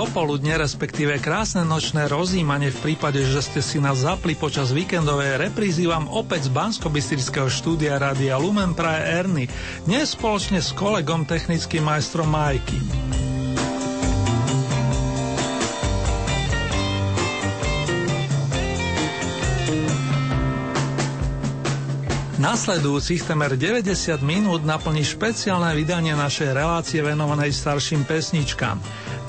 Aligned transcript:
Popoludne, 0.00 0.56
respektíve 0.56 1.20
krásne 1.20 1.60
nočné 1.60 2.08
rozímanie 2.08 2.72
v 2.72 2.80
prípade, 2.88 3.20
že 3.20 3.44
ste 3.44 3.60
si 3.60 3.76
nás 3.76 4.00
zapli 4.00 4.32
počas 4.32 4.72
víkendovej 4.72 5.36
reprízy 5.36 5.84
vám 5.84 6.08
opäť 6.08 6.48
z 6.48 6.56
bansko 6.56 6.88
štúdia 7.52 8.00
Rádia 8.00 8.40
Lumen 8.40 8.72
praje 8.72 9.04
Erny, 9.04 9.44
dnes 9.84 10.16
spoločne 10.16 10.64
s 10.64 10.72
kolegom 10.72 11.28
technickým 11.28 11.84
majstrom 11.84 12.32
Majky. 12.32 12.80
Nasledujúcich 22.40 23.20
temer 23.28 23.52
90 23.52 24.24
minút 24.24 24.64
naplní 24.64 25.04
špeciálne 25.04 25.76
vydanie 25.76 26.16
našej 26.16 26.56
relácie 26.56 27.04
venovanej 27.04 27.52
starším 27.52 28.08
pesničkám. 28.08 28.80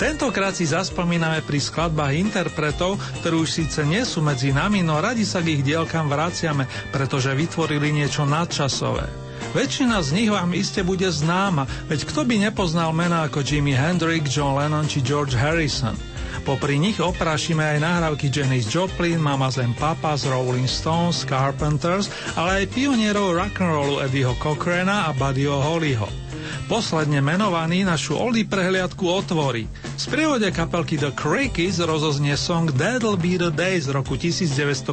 Tentokrát 0.02 0.50
si 0.50 0.66
zaspomíname 0.66 1.46
pri 1.46 1.62
skladbách 1.62 2.18
interpretov, 2.18 2.98
ktorí 3.22 3.46
už 3.46 3.62
síce 3.62 3.86
nie 3.86 4.02
sú 4.02 4.18
medzi 4.18 4.50
nami, 4.50 4.82
no 4.82 4.98
radi 4.98 5.22
sa 5.22 5.38
k 5.38 5.54
ich 5.54 5.62
dielkam 5.62 6.10
vraciame, 6.10 6.66
pretože 6.90 7.30
vytvorili 7.30 7.94
niečo 7.94 8.26
nadčasové. 8.26 9.06
Väčšina 9.54 10.02
z 10.02 10.10
nich 10.18 10.26
vám 10.26 10.58
iste 10.58 10.82
bude 10.82 11.06
známa, 11.06 11.70
veď 11.86 12.10
kto 12.10 12.26
by 12.26 12.34
nepoznal 12.50 12.90
mená 12.90 13.30
ako 13.30 13.46
Jimi 13.46 13.78
Hendrix, 13.78 14.26
John 14.26 14.58
Lennon 14.58 14.90
či 14.90 15.06
George 15.06 15.38
Harrison. 15.38 15.94
Popri 16.42 16.82
nich 16.82 16.98
oprášime 16.98 17.62
aj 17.62 17.86
nahrávky 17.86 18.26
Janis 18.26 18.66
Joplin, 18.66 19.22
Mama 19.22 19.54
and 19.54 19.78
Papas, 19.78 20.26
Rolling 20.26 20.66
Stones, 20.66 21.22
Carpenters, 21.22 22.10
ale 22.34 22.66
aj 22.66 22.74
pionierov 22.74 23.38
rock'n'rollu 23.38 24.02
Eddieho 24.02 24.34
Cochrana 24.42 25.06
a 25.06 25.14
Buddyho 25.14 25.62
Hollyho. 25.62 26.21
Posledne 26.70 27.20
menovaný 27.20 27.84
našu 27.84 28.16
oldie 28.16 28.48
prehliadku 28.48 29.04
otvorí. 29.04 29.66
Z 29.98 30.08
prievode 30.08 30.48
kapelky 30.54 30.96
The 30.96 31.12
Crakies 31.12 31.82
rozoznie 31.82 32.38
song 32.38 32.72
That'll 32.72 33.20
Be 33.20 33.36
The 33.36 33.52
Day 33.52 33.80
z 33.82 33.92
roku 33.92 34.16
1957. 34.16 34.92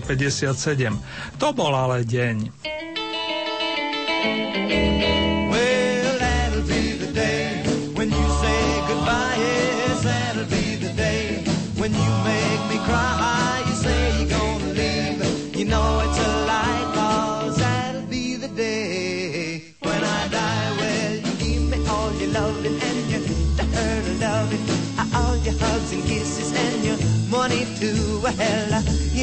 To 1.40 1.48
bol 1.56 1.74
ale 1.74 2.04
deň. 2.04 2.38
money 4.70 5.29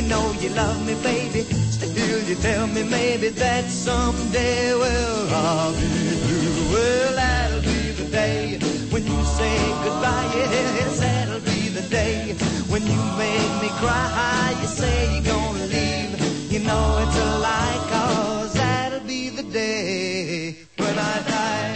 know 0.09 0.33
you 0.41 0.50
love 0.50 0.84
me, 0.87 0.94
baby. 1.03 1.43
Still, 1.43 2.21
you 2.28 2.34
tell 2.37 2.67
me 2.67 2.83
maybe 2.83 3.28
that 3.28 3.65
someday, 3.65 4.75
well, 4.75 5.28
I'll 5.34 5.72
be 5.72 5.87
blue. 6.25 6.72
Well, 6.72 7.12
that'll 7.15 7.61
be 7.62 7.91
the 7.93 8.09
day 8.11 8.59
when 8.91 9.06
you 9.06 9.25
say 9.25 9.56
goodbye. 9.84 10.31
Yes, 10.34 11.00
that'll 11.00 11.41
be 11.41 11.69
the 11.69 11.83
day 11.89 12.34
when 12.69 12.83
you 12.87 13.00
make 13.19 13.53
me 13.62 13.69
cry. 13.81 14.55
You 14.61 14.69
say 14.69 15.15
you're 15.15 15.25
gonna 15.34 15.67
leave. 15.67 16.53
You 16.53 16.61
know 16.61 16.99
it's 17.03 17.19
a 17.19 17.38
lie, 17.38 17.78
cause 17.91 18.55
that'll 18.55 19.06
be 19.06 19.31
the 19.31 19.43
day 19.43 20.56
when 20.77 20.99
I 20.99 21.23
die. 21.28 21.75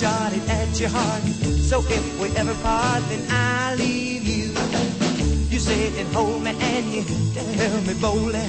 Shot 0.00 0.32
it 0.32 0.48
at 0.48 0.80
your 0.80 0.88
heart. 0.88 1.22
So 1.70 1.80
if 1.80 2.20
we 2.20 2.34
ever 2.34 2.54
part, 2.62 3.02
then 3.10 3.22
I'll 3.28 3.76
leave 3.76 4.24
you. 4.24 4.48
You 5.52 5.58
sit 5.58 5.92
and 6.00 6.08
hold 6.14 6.42
me 6.42 6.52
and 6.58 6.86
you 6.86 7.04
tell 7.34 7.80
me 7.82 7.92
boldly 8.00 8.46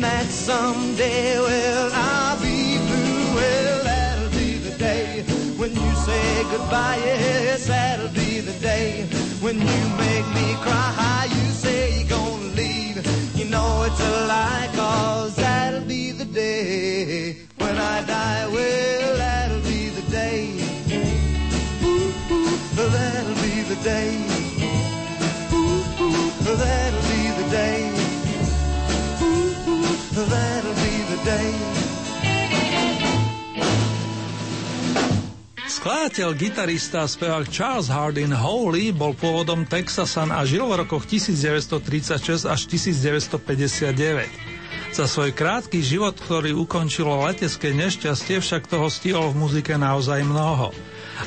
that 0.00 0.24
someday, 0.24 1.38
well, 1.38 1.90
I'll 1.92 2.40
be 2.40 2.78
blue. 2.88 3.34
Well, 3.36 3.84
that'll 3.84 4.30
be 4.30 4.56
the 4.56 4.74
day 4.78 5.24
when 5.58 5.72
you 5.74 5.90
say 6.06 6.42
goodbye. 6.50 6.96
Yes, 7.04 7.66
that'll 7.66 8.08
be 8.08 8.40
the 8.40 8.56
day 8.60 9.02
when 9.42 9.56
you 9.60 9.82
make 10.04 10.26
me 10.38 10.54
cry, 10.64 11.28
you 11.28 11.46
say 11.64 11.98
you're 11.98 12.08
gonna 12.08 12.56
leave. 12.62 12.96
You 13.36 13.44
know 13.44 13.82
it's 13.82 14.00
a 14.00 14.26
lie, 14.26 14.70
cause 14.74 15.36
that'll 15.36 15.82
be 15.82 16.12
the 16.12 16.24
day. 16.24 17.36
When 17.58 17.76
I 17.76 18.02
die, 18.06 18.48
well, 18.48 19.43
that'll 22.74 23.38
be 23.38 23.62
the 23.62 23.78
day. 23.82 24.18
Ooh, 25.54 25.82
ooh, 26.02 26.30
that'll 26.42 27.06
be 27.06 27.30
the 27.38 27.46
day. 27.50 27.86
Ooh, 29.22 29.54
ooh, 29.70 29.94
that'll 30.26 30.74
be 30.82 30.94
the 31.06 31.20
day. 31.22 31.54
Skladateľ, 35.64 36.28
gitarista 36.32 37.04
a 37.04 37.08
spevák 37.08 37.44
Charles 37.52 37.92
Hardin 37.92 38.32
Howley 38.32 38.88
bol 38.88 39.12
pôvodom 39.12 39.68
Texasan 39.68 40.32
a 40.32 40.40
žil 40.48 40.64
v 40.64 40.80
rokoch 40.80 41.04
1936 41.04 42.48
až 42.48 42.60
1959. 42.72 44.96
Za 44.96 45.04
svoj 45.04 45.36
krátky 45.36 45.84
život, 45.84 46.16
ktorý 46.16 46.56
ukončilo 46.56 47.28
letecké 47.28 47.76
nešťastie, 47.76 48.40
však 48.40 48.64
toho 48.64 48.88
stihol 48.88 49.36
v 49.36 49.44
muzike 49.44 49.76
naozaj 49.76 50.24
mnoho. 50.24 50.72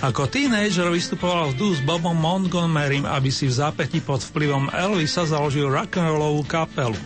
Ako 0.04 0.30
tínejdžer 0.30 0.92
vystupoval 0.94 1.52
v 1.52 1.58
dú 1.58 1.68
s 1.74 1.82
Bobom 1.82 2.14
Montgomerym, 2.14 3.08
aby 3.08 3.34
si 3.34 3.50
v 3.50 3.58
zápäti 3.58 4.04
pod 4.04 4.22
vplyvom 4.22 4.70
Elvisa 4.70 5.26
založil 5.26 5.72
rock'n'rollovú 5.72 6.46
kapelu. 6.46 6.98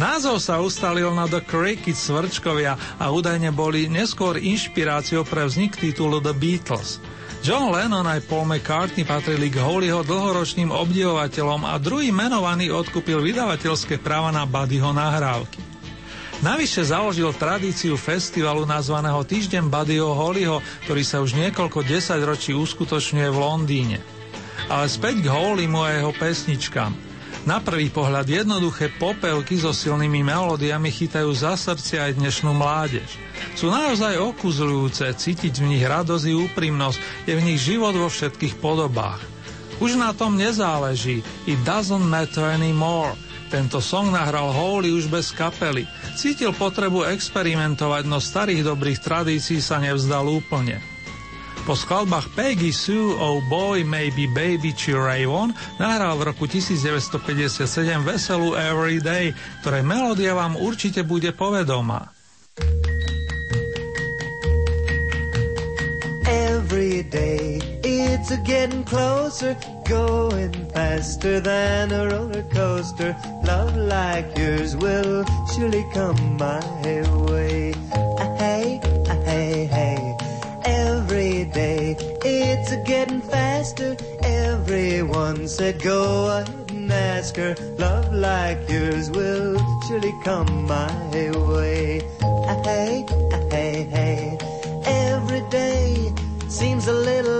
Názov 0.00 0.40
sa 0.40 0.62
ustalil 0.64 1.12
na 1.12 1.28
The 1.28 1.44
Cricket 1.44 1.98
Svrčkovia 1.98 2.78
a 2.96 3.12
údajne 3.12 3.52
boli 3.52 3.84
neskôr 3.90 4.40
inšpiráciou 4.40 5.28
pre 5.28 5.44
vznik 5.44 5.76
titulu 5.76 6.24
The 6.24 6.32
Beatles. 6.32 7.02
John 7.40 7.72
Lennon 7.72 8.04
aj 8.04 8.28
Paul 8.28 8.44
McCartney 8.48 9.08
patrili 9.08 9.48
k 9.48 9.64
Holyho 9.64 10.04
dlhoročným 10.04 10.68
obdivovateľom 10.68 11.64
a 11.68 11.80
druhý 11.80 12.12
menovaný 12.12 12.68
odkúpil 12.68 13.20
vydavateľské 13.24 13.96
práva 13.96 14.28
na 14.28 14.44
Buddyho 14.44 14.92
nahrávky. 14.92 15.69
Navyše 16.40 16.88
založil 16.88 17.28
tradíciu 17.36 18.00
festivalu 18.00 18.64
nazvaného 18.64 19.20
Týždeň 19.24 19.68
Buddyho 19.68 20.16
Holyho, 20.16 20.64
ktorý 20.88 21.02
sa 21.04 21.20
už 21.20 21.36
niekoľko 21.36 21.84
desaťročí 21.84 22.56
uskutočňuje 22.56 23.28
v 23.28 23.38
Londýne. 23.38 23.98
Ale 24.72 24.88
späť 24.88 25.20
k 25.24 25.28
Holymu 25.28 25.84
a 25.84 26.00
jeho 26.00 26.12
pesničkám– 26.16 26.92
na 27.48 27.56
prvý 27.56 27.88
pohľad 27.88 28.28
jednoduché 28.28 28.92
popelky 29.00 29.56
so 29.56 29.72
silnými 29.72 30.20
melódiami 30.20 30.92
chytajú 30.92 31.32
za 31.32 31.56
srdce 31.56 31.96
aj 31.96 32.20
dnešnú 32.20 32.52
mládež. 32.52 33.16
Sú 33.56 33.72
naozaj 33.72 34.20
okuzľujúce, 34.20 35.08
cítiť 35.08 35.64
v 35.64 35.72
nich 35.72 35.84
radosť 35.84 36.24
i 36.28 36.36
úprimnosť, 36.36 36.98
je 37.24 37.32
v 37.32 37.44
nich 37.44 37.60
život 37.64 37.96
vo 37.96 38.12
všetkých 38.12 38.60
podobách. 38.60 39.24
Už 39.80 39.96
na 39.96 40.12
tom 40.12 40.36
nezáleží, 40.36 41.24
it 41.48 41.56
doesn't 41.64 42.04
matter 42.04 42.44
anymore. 42.44 43.16
Tento 43.50 43.82
song 43.82 44.14
nahral 44.14 44.54
Howley 44.54 44.94
už 44.94 45.10
bez 45.10 45.34
kapely. 45.34 45.82
Cítil 46.14 46.54
potrebu 46.54 47.02
experimentovať, 47.10 48.06
no 48.06 48.22
starých 48.22 48.62
dobrých 48.62 49.02
tradícií 49.02 49.58
sa 49.58 49.82
nevzdal 49.82 50.22
úplne. 50.22 50.78
Po 51.66 51.74
skladbách 51.74 52.30
Peggy 52.38 52.70
Sue, 52.70 53.10
Oh 53.18 53.42
Boy, 53.50 53.82
Maybe 53.82 54.30
Baby 54.30 54.70
či 54.70 54.94
Rayvon 54.94 55.50
nahral 55.82 56.14
v 56.22 56.30
roku 56.30 56.46
1957 56.46 57.66
veselú 58.06 58.54
Everyday, 58.54 59.34
ktorej 59.66 59.82
melódia 59.82 60.30
vám 60.38 60.54
určite 60.54 61.02
bude 61.02 61.34
povedomá. 61.34 62.19
It's 68.30 68.38
a 68.38 68.42
getting 68.44 68.84
closer 68.84 69.56
going 69.88 70.52
faster 70.70 71.40
than 71.40 71.90
a 71.90 72.08
roller 72.10 72.44
coaster. 72.44 73.16
Love 73.44 73.76
like 73.76 74.38
yours 74.38 74.76
will 74.76 75.24
surely 75.52 75.84
come 75.92 76.36
my 76.36 76.60
way. 77.26 77.72
A 77.92 78.26
hey, 78.36 78.80
a 79.08 79.14
hey, 79.24 79.66
hey. 79.66 80.16
Every 80.64 81.46
day 81.46 81.96
it's 82.24 82.70
a 82.70 82.80
getting 82.84 83.20
faster. 83.20 83.96
Everyone 84.22 85.48
said 85.48 85.82
go 85.82 86.28
ahead 86.28 86.70
and 86.70 86.92
ask 86.92 87.34
her. 87.34 87.56
Love 87.78 88.14
like 88.14 88.60
yours 88.70 89.10
will 89.10 89.58
surely 89.88 90.14
come 90.22 90.66
my 90.66 91.10
way. 91.10 91.98
A 92.22 92.54
hey, 92.62 93.04
hey, 93.50 93.82
hey. 93.90 94.38
Every 94.84 95.42
day 95.50 96.14
seems 96.48 96.86
a 96.86 96.92
little 96.92 97.39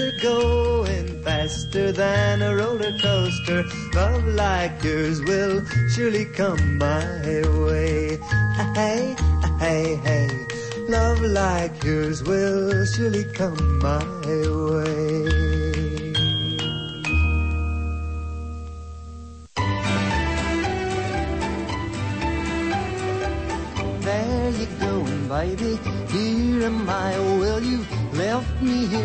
are 0.00 0.12
going 0.22 1.22
faster 1.22 1.90
than 1.90 2.42
a 2.42 2.54
roller 2.54 2.96
coaster. 2.98 3.64
Love 3.94 4.24
like 4.26 4.82
yours 4.84 5.20
will 5.22 5.64
surely 5.94 6.24
come 6.24 6.78
my 6.78 7.42
way. 7.66 8.18
Hey, 8.74 9.16
hey, 9.58 9.96
hey. 9.96 10.46
Love 10.88 11.20
like 11.20 11.82
yours 11.82 12.22
will 12.22 12.84
surely 12.86 13.24
come 13.24 13.78
my 13.80 13.98
way. 14.26 14.57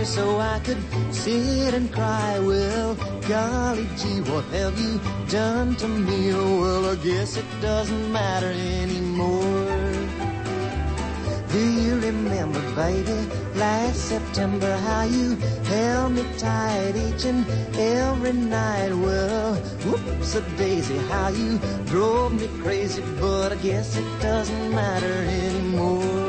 So 0.05 0.37
I 0.39 0.59
could 0.59 0.81
sit 1.13 1.73
and 1.73 1.91
cry. 1.91 2.39
Well, 2.39 2.95
golly 3.27 3.87
gee, 3.97 4.21
what 4.29 4.45
have 4.45 4.77
you 4.79 4.99
done 5.29 5.75
to 5.77 5.87
me? 5.87 6.31
Oh, 6.33 6.61
well, 6.61 6.91
I 6.91 6.95
guess 6.95 7.37
it 7.37 7.45
doesn't 7.61 8.11
matter 8.11 8.51
anymore. 8.51 9.93
Do 11.51 11.59
you 11.59 11.99
remember, 11.99 12.59
baby, 12.75 13.29
last 13.55 14.09
September 14.09 14.75
how 14.77 15.03
you 15.03 15.35
held 15.65 16.13
me 16.13 16.25
tight 16.37 16.95
each 16.95 17.25
and 17.25 17.45
every 17.77 18.33
night? 18.33 18.91
Well, 18.93 19.55
whoops 19.85 20.35
a 20.35 20.41
daisy, 20.57 20.97
how 21.09 21.29
you 21.29 21.59
drove 21.85 22.33
me 22.33 22.47
crazy, 22.61 23.03
but 23.21 23.53
I 23.53 23.55
guess 23.55 23.95
it 23.95 24.19
doesn't 24.19 24.71
matter 24.71 25.13
anymore. 25.45 26.22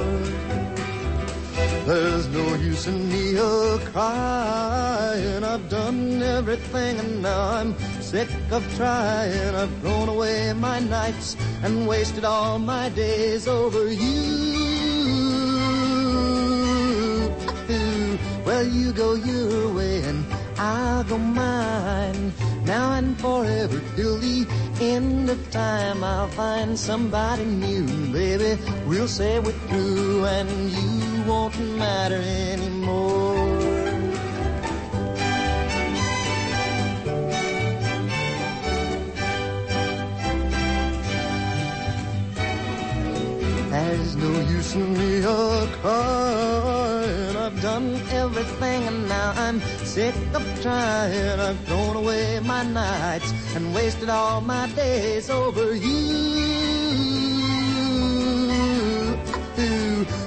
There's 1.86 2.26
no 2.28 2.54
use 2.54 2.86
in 2.86 3.10
me 3.10 3.36
a 3.36 3.78
crying. 3.92 5.44
I've 5.44 5.68
done 5.68 6.22
everything 6.22 6.98
and 6.98 7.20
now 7.20 7.50
I'm 7.58 7.76
sick 8.00 8.30
of 8.50 8.64
trying. 8.76 9.54
I've 9.54 9.70
thrown 9.80 10.08
away 10.08 10.54
my 10.54 10.78
nights 10.78 11.36
and 11.62 11.86
wasted 11.86 12.24
all 12.24 12.58
my 12.58 12.88
days 12.88 13.46
over 13.46 13.92
you. 13.92 14.64
Well, 18.46 18.66
you 18.66 18.92
go 18.92 19.14
your 19.14 19.74
way 19.74 20.02
and 20.04 20.24
I'll 20.56 21.04
go 21.04 21.18
mine. 21.18 22.32
Now 22.64 22.92
and 22.92 23.18
forever 23.20 23.78
till 23.94 24.18
the 24.18 24.46
end 24.80 25.28
of 25.28 25.50
time, 25.50 26.02
I'll 26.02 26.28
find 26.28 26.78
somebody 26.78 27.44
new, 27.44 27.86
baby. 28.10 28.58
We'll 28.86 29.08
say 29.08 29.38
we're 29.38 29.52
through 29.68 30.24
and 30.24 30.50
you 30.70 31.03
won't 31.26 31.58
matter 31.78 32.20
anymore. 32.52 33.14
There's 43.70 44.16
no 44.16 44.40
use 44.40 44.74
in 44.74 44.92
me 44.92 45.18
a 45.22 45.66
crying. 45.80 47.36
I've 47.36 47.60
done 47.62 47.94
everything 48.10 48.82
and 48.84 49.08
now 49.08 49.32
I'm 49.36 49.60
sick 49.84 50.14
of 50.34 50.44
trying. 50.62 51.40
I've 51.40 51.58
thrown 51.60 51.96
away 51.96 52.40
my 52.40 52.64
nights 52.64 53.32
and 53.54 53.74
wasted 53.74 54.08
all 54.10 54.40
my 54.40 54.68
days 54.68 55.30
over 55.30 55.74
you. 55.74 56.63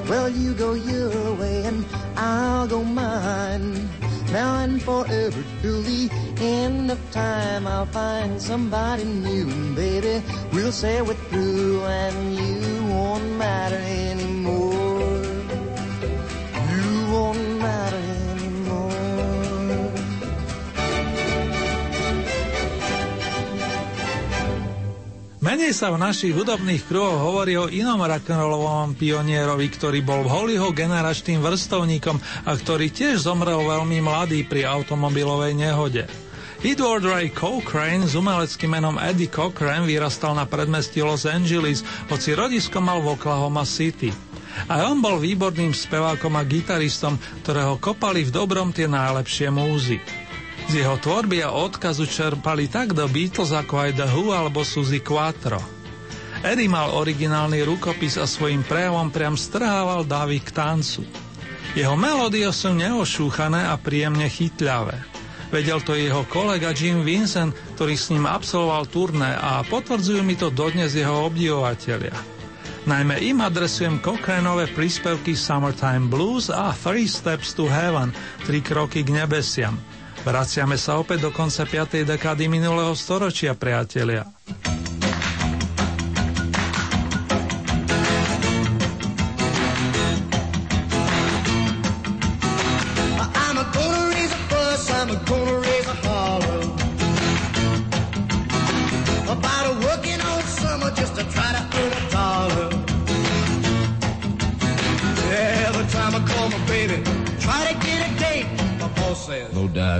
Well, 0.10 0.30
you 0.30 0.54
go 0.54 0.74
your 0.74 1.36
way 1.36 1.64
and 1.66 1.86
I'll 2.16 2.68
go 2.68 2.82
mine. 2.84 3.90
Now 4.32 4.60
and 4.60 4.82
forever 4.82 5.44
till 5.62 5.82
the 5.82 6.10
end 6.40 6.92
of 6.92 7.00
time, 7.12 7.68
I'll 7.68 7.86
find 7.86 8.42
somebody 8.42 9.04
new, 9.06 9.50
and 9.50 9.76
baby, 9.76 10.22
we'll 10.54 10.72
say 10.72 11.02
we're 11.02 11.14
through, 11.30 11.84
and 11.84 12.36
you 12.36 12.86
won't 12.86 13.38
matter 13.38 13.78
anymore. 13.78 14.77
Menej 25.48 25.72
sa 25.72 25.96
v 25.96 26.04
našich 26.04 26.36
hudobných 26.36 26.84
kruhoch 26.92 27.24
hovorí 27.24 27.56
o 27.56 27.72
inom 27.72 28.04
rock'n'rollovom 28.04 29.00
pionierovi, 29.00 29.72
ktorý 29.72 30.04
bol 30.04 30.28
Hollyho 30.28 30.76
generačným 30.76 31.40
vrstovníkom 31.40 32.20
a 32.44 32.52
ktorý 32.52 32.92
tiež 32.92 33.24
zomrel 33.24 33.64
veľmi 33.64 34.04
mladý 34.04 34.44
pri 34.44 34.68
automobilovej 34.68 35.56
nehode. 35.56 36.04
Edward 36.68 37.08
Ray 37.08 37.32
Cochrane 37.32 38.04
s 38.04 38.20
umeleckým 38.20 38.76
menom 38.76 39.00
Eddie 39.00 39.32
Cochrane 39.32 39.88
vyrastal 39.88 40.36
na 40.36 40.44
predmestí 40.44 41.00
Los 41.00 41.24
Angeles, 41.24 41.80
hoci 42.12 42.36
rodisko 42.36 42.84
mal 42.84 43.00
v 43.00 43.16
Oklahoma 43.16 43.64
City. 43.64 44.12
A 44.68 44.84
on 44.92 45.00
bol 45.00 45.16
výborným 45.16 45.72
spevákom 45.72 46.36
a 46.36 46.44
gitaristom, 46.44 47.16
ktorého 47.48 47.80
kopali 47.80 48.28
v 48.28 48.36
dobrom 48.36 48.76
tie 48.76 48.92
najlepšie 48.92 49.48
múzy. 49.48 50.27
Z 50.68 50.84
jeho 50.84 51.00
tvorby 51.00 51.40
a 51.48 51.56
odkazu 51.56 52.04
čerpali 52.04 52.68
tak 52.68 52.92
do 52.92 53.08
Beatles 53.08 53.56
ako 53.56 53.88
aj 53.88 53.92
The 54.04 54.08
Who 54.12 54.36
alebo 54.36 54.68
Suzy 54.68 55.00
Quattro. 55.00 55.64
Eddie 56.44 56.68
mal 56.68 56.92
originálny 56.92 57.64
rukopis 57.64 58.20
a 58.20 58.28
svojim 58.28 58.68
prejavom 58.68 59.08
priam 59.08 59.40
strhával 59.40 60.04
dávy 60.04 60.44
k 60.44 60.52
tancu. 60.52 61.08
Jeho 61.72 61.96
melódie 61.96 62.44
sú 62.52 62.76
neošúchané 62.76 63.64
a 63.64 63.80
príjemne 63.80 64.28
chytľavé. 64.28 65.00
Vedel 65.56 65.80
to 65.88 65.96
jeho 65.96 66.28
kolega 66.28 66.76
Jim 66.76 67.08
Vincent, 67.08 67.56
ktorý 67.80 67.96
s 67.96 68.12
ním 68.12 68.28
absolvoval 68.28 68.92
turné 68.92 69.40
a 69.40 69.64
potvrdzujú 69.64 70.20
mi 70.20 70.36
to 70.36 70.52
dodnes 70.52 70.92
jeho 70.92 71.32
obdivovateľia. 71.32 72.36
Najmä 72.88 73.24
im 73.24 73.40
adresujem 73.40 74.04
Cochraneové 74.04 74.68
príspevky 74.72 75.36
Summertime 75.36 76.12
Blues 76.12 76.52
a 76.52 76.76
Three 76.76 77.08
Steps 77.08 77.56
to 77.56 77.72
Heaven, 77.72 78.12
tri 78.44 78.60
kroky 78.60 79.08
k 79.08 79.12
nebesiam. 79.12 79.80
Vraciame 80.28 80.76
sa 80.76 81.00
opäť 81.00 81.24
do 81.24 81.32
konca 81.32 81.64
5. 81.64 82.04
dekády 82.04 82.52
minulého 82.52 82.92
storočia, 82.92 83.56
priatelia. 83.56 84.28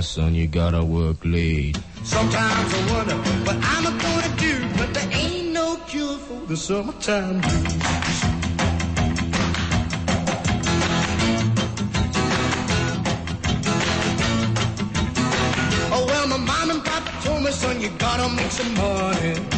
Son, 0.08 0.34
you 0.34 0.46
gotta 0.46 0.82
work 0.82 1.18
late. 1.22 1.78
Sometimes 2.02 2.74
I 2.74 2.92
wonder 2.92 3.16
what 3.44 3.58
I'm 3.60 3.84
gonna 3.84 4.36
do, 4.36 4.54
but 4.78 4.94
there 4.94 5.10
ain't 5.12 5.52
no 5.52 5.76
cure 5.86 6.16
for 6.16 6.40
the 6.46 6.56
summertime 6.56 7.40
blues. 7.42 7.74
Oh 15.92 16.04
well, 16.08 16.26
my 16.26 16.38
mom 16.38 16.70
and 16.70 16.82
papa 16.82 17.10
told 17.22 17.42
me, 17.42 17.50
son, 17.50 17.78
you 17.78 17.90
gotta 17.98 18.34
make 18.34 18.50
some 18.50 18.74
money. 18.74 19.57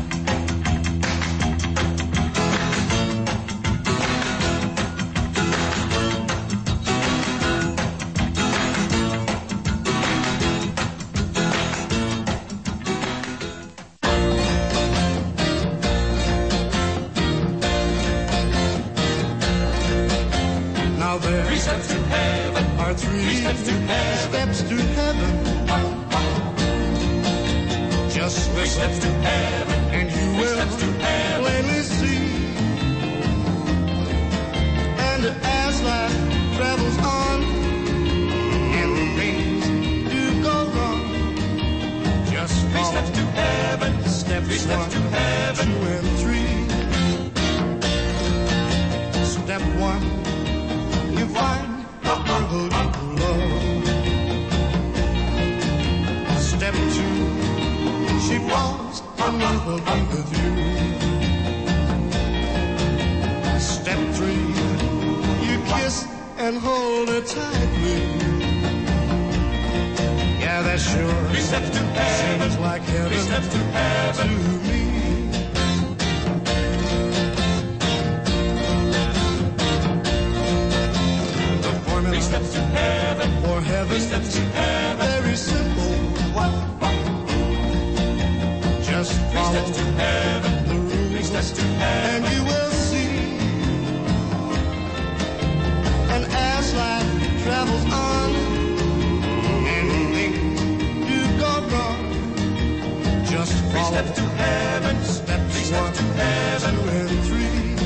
steps 104.01 104.19
to 104.19 104.25
heaven, 104.35 105.03
step 105.03 105.39
three 105.51 105.63
steps 105.63 105.81
one, 105.81 105.93
to 105.93 106.03
heaven. 106.21 106.75
Two 106.75 106.89
and 106.97 107.19
three. 107.27 107.77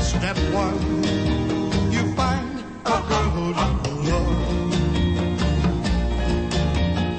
Step 0.00 0.36
one, 0.54 0.80
you 1.92 2.02
find 2.14 2.64
a 2.84 2.98
girl 3.10 3.54
alone. 3.90 4.70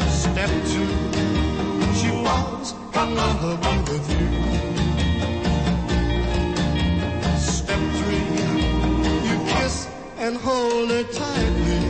Step 0.09 0.51
two, 0.71 0.91
she 1.99 2.09
wants 2.11 2.73
another 2.93 3.53
one 3.69 3.81
with 3.89 4.07
you. 4.15 4.27
Step 7.37 7.81
three, 7.99 8.27
you 9.27 9.35
kiss 9.51 9.75
and 10.17 10.37
hold 10.37 10.89
her 10.91 11.03
tightly. 11.03 11.81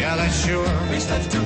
Yeah, 0.00 0.16
that's 0.16 0.46
sure. 0.46 0.68
Three 0.88 1.00
steps 1.00 1.26
to 1.28 1.45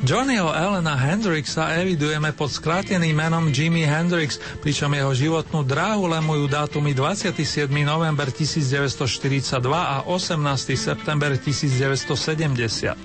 Johnnyho 0.00 0.48
Elena 0.56 0.96
Hendrixa 0.96 1.76
evidujeme 1.76 2.32
pod 2.32 2.48
skráteným 2.48 3.12
menom 3.12 3.52
Jimi 3.52 3.84
Hendrix, 3.84 4.40
pričom 4.64 4.88
jeho 4.96 5.12
životnú 5.12 5.60
dráhu 5.60 6.08
lemujú 6.08 6.48
dátumy 6.48 6.96
27. 6.96 7.68
november 7.84 8.32
1942 8.32 9.60
a 9.68 10.08
18. 10.08 10.40
september 10.72 11.36
1970. 11.36 12.96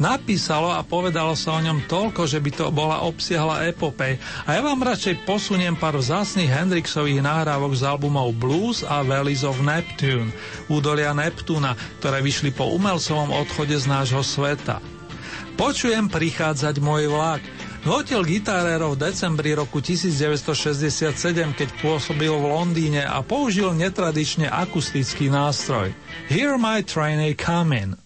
Napísalo 0.00 0.72
a 0.72 0.80
povedalo 0.80 1.36
sa 1.36 1.52
o 1.52 1.60
ňom 1.60 1.84
toľko, 1.84 2.24
že 2.24 2.40
by 2.40 2.50
to 2.56 2.72
bola 2.72 3.04
obsiahla 3.04 3.68
epopej 3.68 4.16
a 4.48 4.56
ja 4.56 4.64
vám 4.64 4.80
radšej 4.80 5.28
posuniem 5.28 5.76
pár 5.76 6.00
vzácných 6.00 6.48
Hendrixových 6.48 7.20
nahrávok 7.20 7.76
z 7.76 7.84
albumov 7.84 8.32
Blues 8.40 8.80
a 8.80 9.04
Valleys 9.04 9.44
of 9.44 9.60
Neptune, 9.60 10.32
údolia 10.72 11.12
Neptúna, 11.12 11.76
ktoré 12.00 12.24
vyšli 12.24 12.56
po 12.56 12.72
umelcovom 12.72 13.36
odchode 13.36 13.76
z 13.76 13.84
nášho 13.84 14.24
sveta. 14.24 14.91
Počujem 15.54 16.10
prichádzať 16.10 16.74
môj 16.82 17.06
vlak. 17.12 17.42
Hotel 17.82 18.22
gitárerov 18.22 18.94
v 18.94 19.10
decembri 19.10 19.54
roku 19.54 19.82
1967, 19.82 21.14
keď 21.54 21.68
pôsobil 21.82 22.30
v 22.30 22.46
Londýne 22.46 23.02
a 23.02 23.22
použil 23.26 23.74
netradične 23.74 24.46
akustický 24.46 25.30
nástroj. 25.30 25.90
Hear 26.30 26.58
my 26.58 26.86
train 26.86 27.18
coming. 27.34 28.01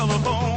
Telephone. 0.00 0.49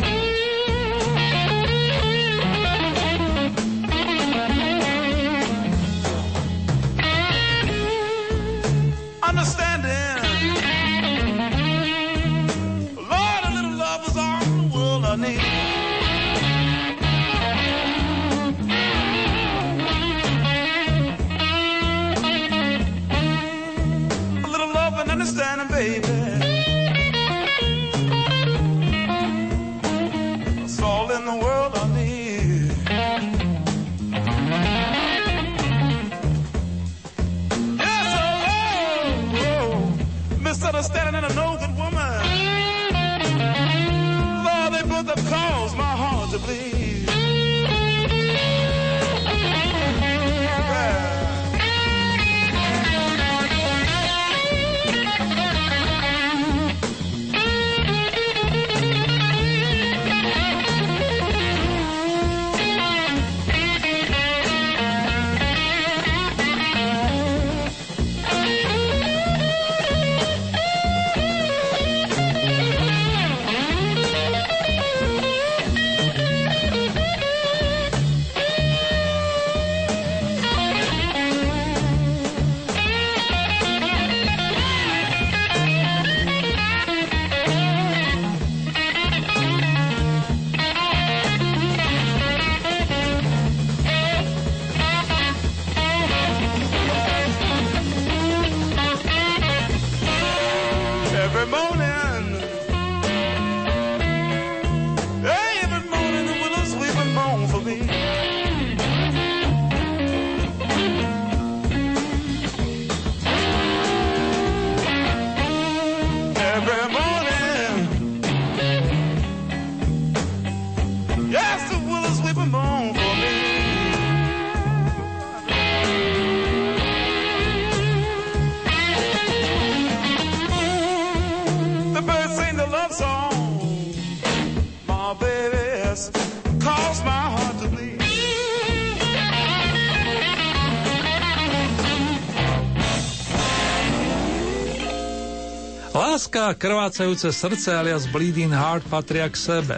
Láska 146.34 146.50
a 146.50 146.58
krvácajúce 146.58 147.30
srdce 147.30 147.70
alias 147.78 148.10
Bleeding 148.10 148.50
Heart 148.50 148.90
patria 148.90 149.30
k 149.30 149.38
sebe. 149.38 149.78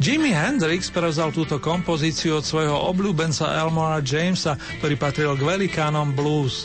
Jimi 0.00 0.32
Hendrix 0.32 0.88
prevzal 0.88 1.36
túto 1.36 1.60
kompozíciu 1.60 2.40
od 2.40 2.48
svojho 2.48 2.72
obľúbenca 2.88 3.52
Elmora 3.60 4.00
Jamesa, 4.00 4.56
ktorý 4.80 4.96
patril 4.96 5.36
k 5.36 5.44
velikánom 5.44 6.16
blues. 6.16 6.64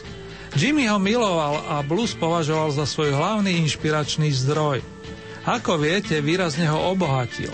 Jimmy 0.55 0.87
ho 0.87 0.95
miloval 0.95 1.59
a 1.59 1.83
blues 1.83 2.15
považoval 2.15 2.71
za 2.71 2.87
svoj 2.87 3.19
hlavný 3.19 3.67
inšpiračný 3.67 4.31
zdroj. 4.31 4.79
Ako 5.43 5.75
viete, 5.75 6.23
výrazne 6.23 6.71
ho 6.71 6.95
obohatil. 6.95 7.51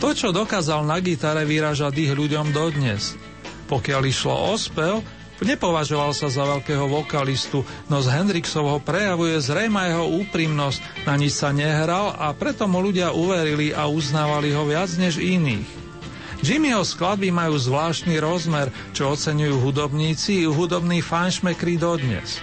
To, 0.00 0.16
čo 0.16 0.32
dokázal 0.32 0.88
na 0.88 1.04
gitare, 1.04 1.44
vyráža 1.44 1.92
dých 1.92 2.16
ľuďom 2.16 2.48
dodnes. 2.56 3.12
Pokiaľ 3.68 4.02
išlo 4.08 4.32
o 4.32 4.56
spev, 4.56 5.04
nepovažoval 5.44 6.12
sa 6.12 6.28
za 6.28 6.44
veľkého 6.44 6.84
vokalistu, 6.88 7.64
no 7.88 8.04
z 8.04 8.12
Hendrixovho 8.12 8.80
prejavuje 8.84 9.40
zrejma 9.40 9.88
jeho 9.88 10.06
úprimnosť, 10.24 10.80
na 11.08 11.16
nič 11.16 11.36
sa 11.36 11.50
nehral 11.50 12.12
a 12.16 12.32
preto 12.36 12.68
mu 12.68 12.80
ľudia 12.80 13.16
uverili 13.16 13.72
a 13.72 13.88
uznávali 13.88 14.52
ho 14.52 14.68
viac 14.68 14.92
než 15.00 15.20
iných. 15.20 15.80
Jimmyho 16.40 16.80
skladby 16.80 17.28
majú 17.28 17.60
zvláštny 17.60 18.16
rozmer, 18.16 18.72
čo 18.96 19.12
oceňujú 19.12 19.60
hudobníci 19.60 20.40
i 20.40 20.48
hudobní 20.48 21.04
fanšmekri 21.04 21.76
dodnes. 21.76 22.40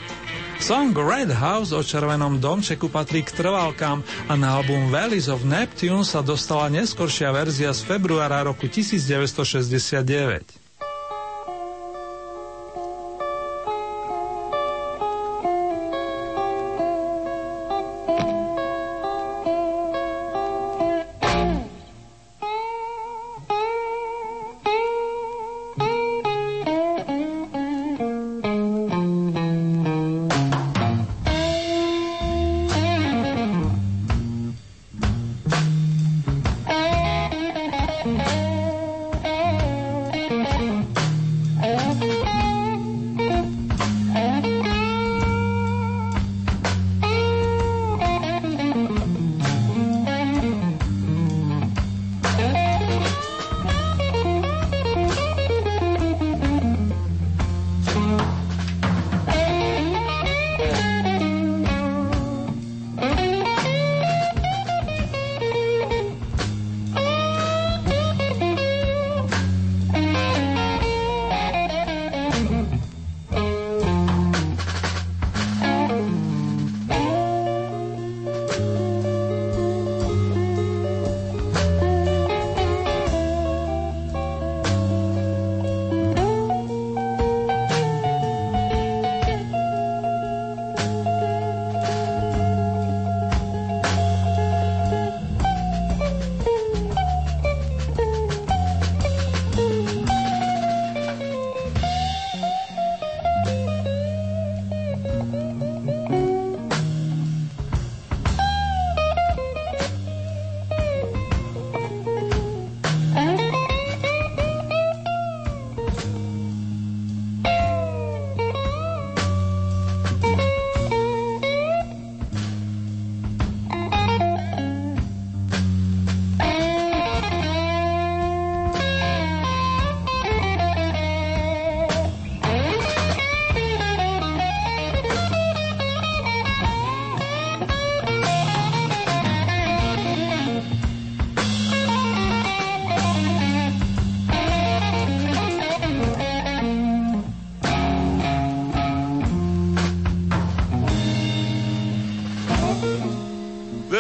Song 0.58 0.94
Red 0.94 1.34
House 1.34 1.70
o 1.70 1.86
červenom 1.86 2.42
domčeku 2.42 2.90
patrí 2.90 3.22
k 3.22 3.30
trvalkám 3.30 4.02
a 4.26 4.34
na 4.34 4.58
album 4.58 4.90
Valleys 4.90 5.30
of 5.30 5.46
Neptune 5.46 6.02
sa 6.02 6.26
dostala 6.26 6.70
neskoršia 6.74 7.30
verzia 7.30 7.70
z 7.74 7.86
februára 7.86 8.42
roku 8.46 8.66
1969. 8.66 10.67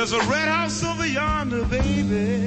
There's 0.10 0.26
a 0.26 0.30
red 0.30 0.48
house 0.48 0.86
over 0.86 1.06
yonder, 1.06 1.66
baby. 1.66 2.47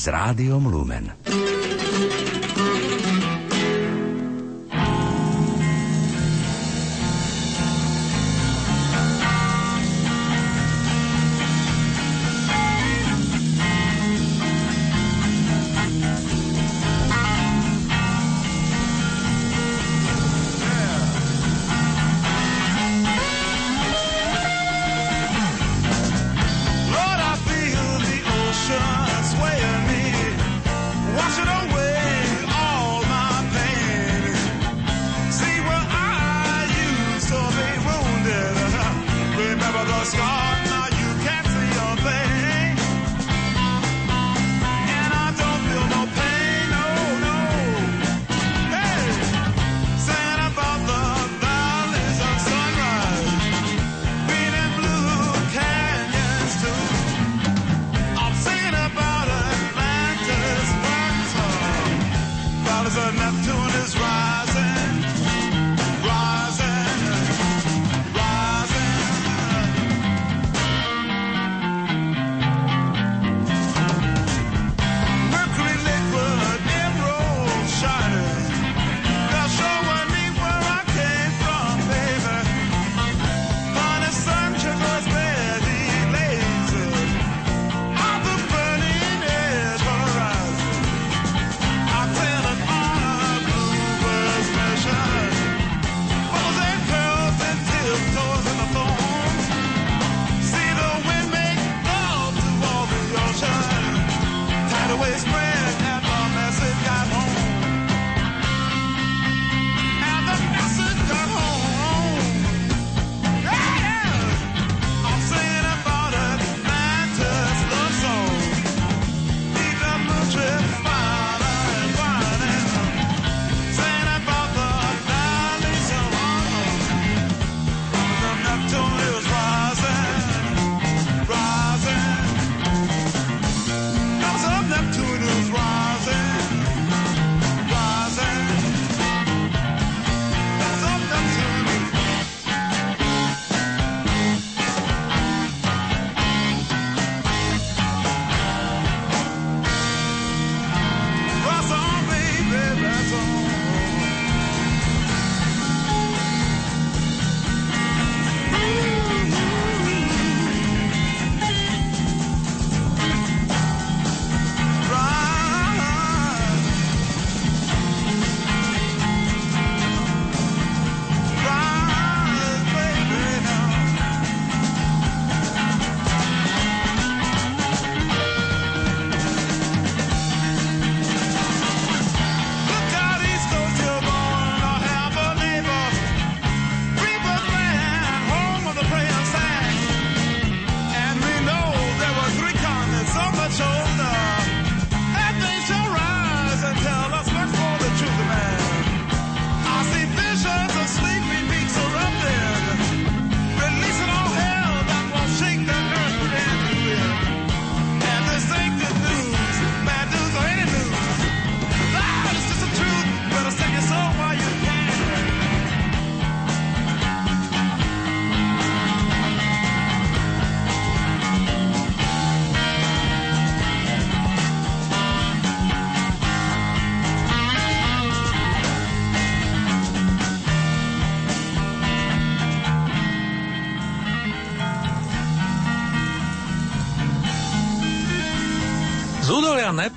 s 0.00 0.08
Rádiom 0.08 0.72
Lumen. 0.72 1.19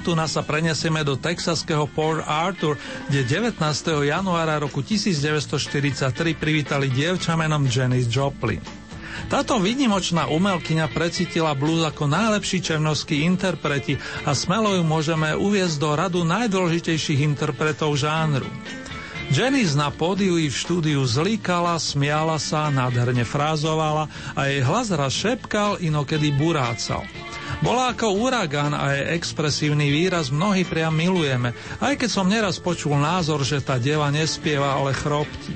Neptúna 0.03 0.27
sa 0.27 0.43
prenesieme 0.43 0.99
do 1.07 1.15
texaského 1.15 1.87
Port 1.87 2.27
Arthur, 2.27 2.75
kde 3.07 3.23
19. 3.23 3.55
januára 4.03 4.59
roku 4.59 4.83
1943 4.83 6.35
privítali 6.35 6.91
dievča 6.91 7.39
menom 7.39 7.63
Janis 7.71 8.11
Joplin. 8.11 8.59
Táto 9.31 9.55
výnimočná 9.63 10.27
umelkyňa 10.27 10.91
precítila 10.91 11.55
blues 11.55 11.87
ako 11.87 12.11
najlepší 12.11 12.59
černovský 12.59 13.23
interpreti 13.23 13.95
a 14.27 14.35
smelo 14.35 14.75
ju 14.75 14.83
môžeme 14.83 15.39
uviezť 15.39 15.75
do 15.79 15.95
radu 15.95 16.27
najdôležitejších 16.27 17.23
interpretov 17.23 17.95
žánru. 17.95 18.51
Janice 19.31 19.79
na 19.79 19.87
pódiu 19.87 20.35
i 20.35 20.51
v 20.51 20.59
štúdiu 20.67 20.99
zlíkala, 21.07 21.79
smiala 21.79 22.43
sa, 22.43 22.67
nádherne 22.67 23.23
frázovala 23.23 24.11
a 24.35 24.51
jej 24.51 24.67
hlas 24.67 24.91
raz 24.91 25.15
šepkal, 25.15 25.79
inokedy 25.79 26.35
burácal. 26.35 27.07
Bola 27.63 27.95
ako 27.95 28.19
uragán 28.19 28.75
a 28.75 28.91
jej 28.91 29.15
expresívny 29.15 29.87
výraz 29.87 30.27
mnohí 30.27 30.67
priam 30.67 30.91
milujeme, 30.91 31.55
aj 31.79 31.95
keď 31.95 32.09
som 32.11 32.27
neraz 32.27 32.59
počul 32.59 32.99
názor, 32.99 33.39
že 33.47 33.63
tá 33.63 33.79
deva 33.79 34.11
nespieva, 34.11 34.75
ale 34.75 34.91
chropti. 34.91 35.55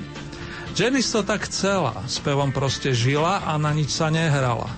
Janice 0.72 1.12
to 1.12 1.20
tak 1.20 1.44
chcela, 1.44 2.00
spevom 2.08 2.48
proste 2.48 2.96
žila 2.96 3.44
a 3.44 3.60
na 3.60 3.76
nič 3.76 3.92
sa 3.92 4.08
nehrala. 4.08 4.72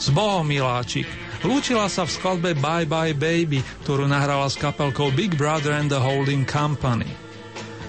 S 0.00 0.08
Bohom, 0.08 0.48
miláčik, 0.48 1.04
Lúčila 1.46 1.86
sa 1.86 2.02
v 2.02 2.10
skladbe 2.10 2.50
Bye 2.58 2.88
Bye 2.88 3.14
Baby, 3.14 3.62
ktorú 3.86 4.10
nahrala 4.10 4.50
s 4.50 4.58
kapelkou 4.58 5.14
Big 5.14 5.38
Brother 5.38 5.70
and 5.70 5.86
the 5.86 6.00
Holding 6.00 6.42
Company. 6.42 7.06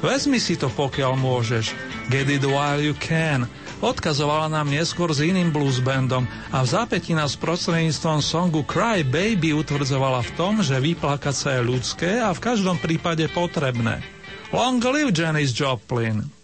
Vezmi 0.05 0.38
si 0.38 0.53
to, 0.53 0.70
pokiaľ 0.70 1.18
môžeš. 1.18 1.74
Get 2.14 2.30
it 2.30 2.45
while 2.45 2.78
you 2.78 2.93
can. 3.01 3.49
Odkazovala 3.80 4.52
nám 4.52 4.68
neskôr 4.68 5.08
s 5.16 5.24
iným 5.24 5.56
blues 5.56 5.80
bandom 5.80 6.28
a 6.52 6.60
v 6.64 6.68
zápäti 6.68 7.16
nás 7.16 7.40
prostredníctvom 7.40 8.20
songu 8.20 8.68
Cry 8.68 9.08
Baby 9.08 9.56
utvrdzovala 9.56 10.20
v 10.20 10.32
tom, 10.36 10.54
že 10.60 10.84
vyplakať 10.84 11.36
sa 11.36 11.50
je 11.56 11.62
ľudské 11.64 12.20
a 12.20 12.36
v 12.36 12.44
každom 12.44 12.76
prípade 12.76 13.24
potrebné. 13.32 14.04
Long 14.52 14.84
live 14.84 15.16
Janis 15.16 15.56
Joplin! 15.56 16.39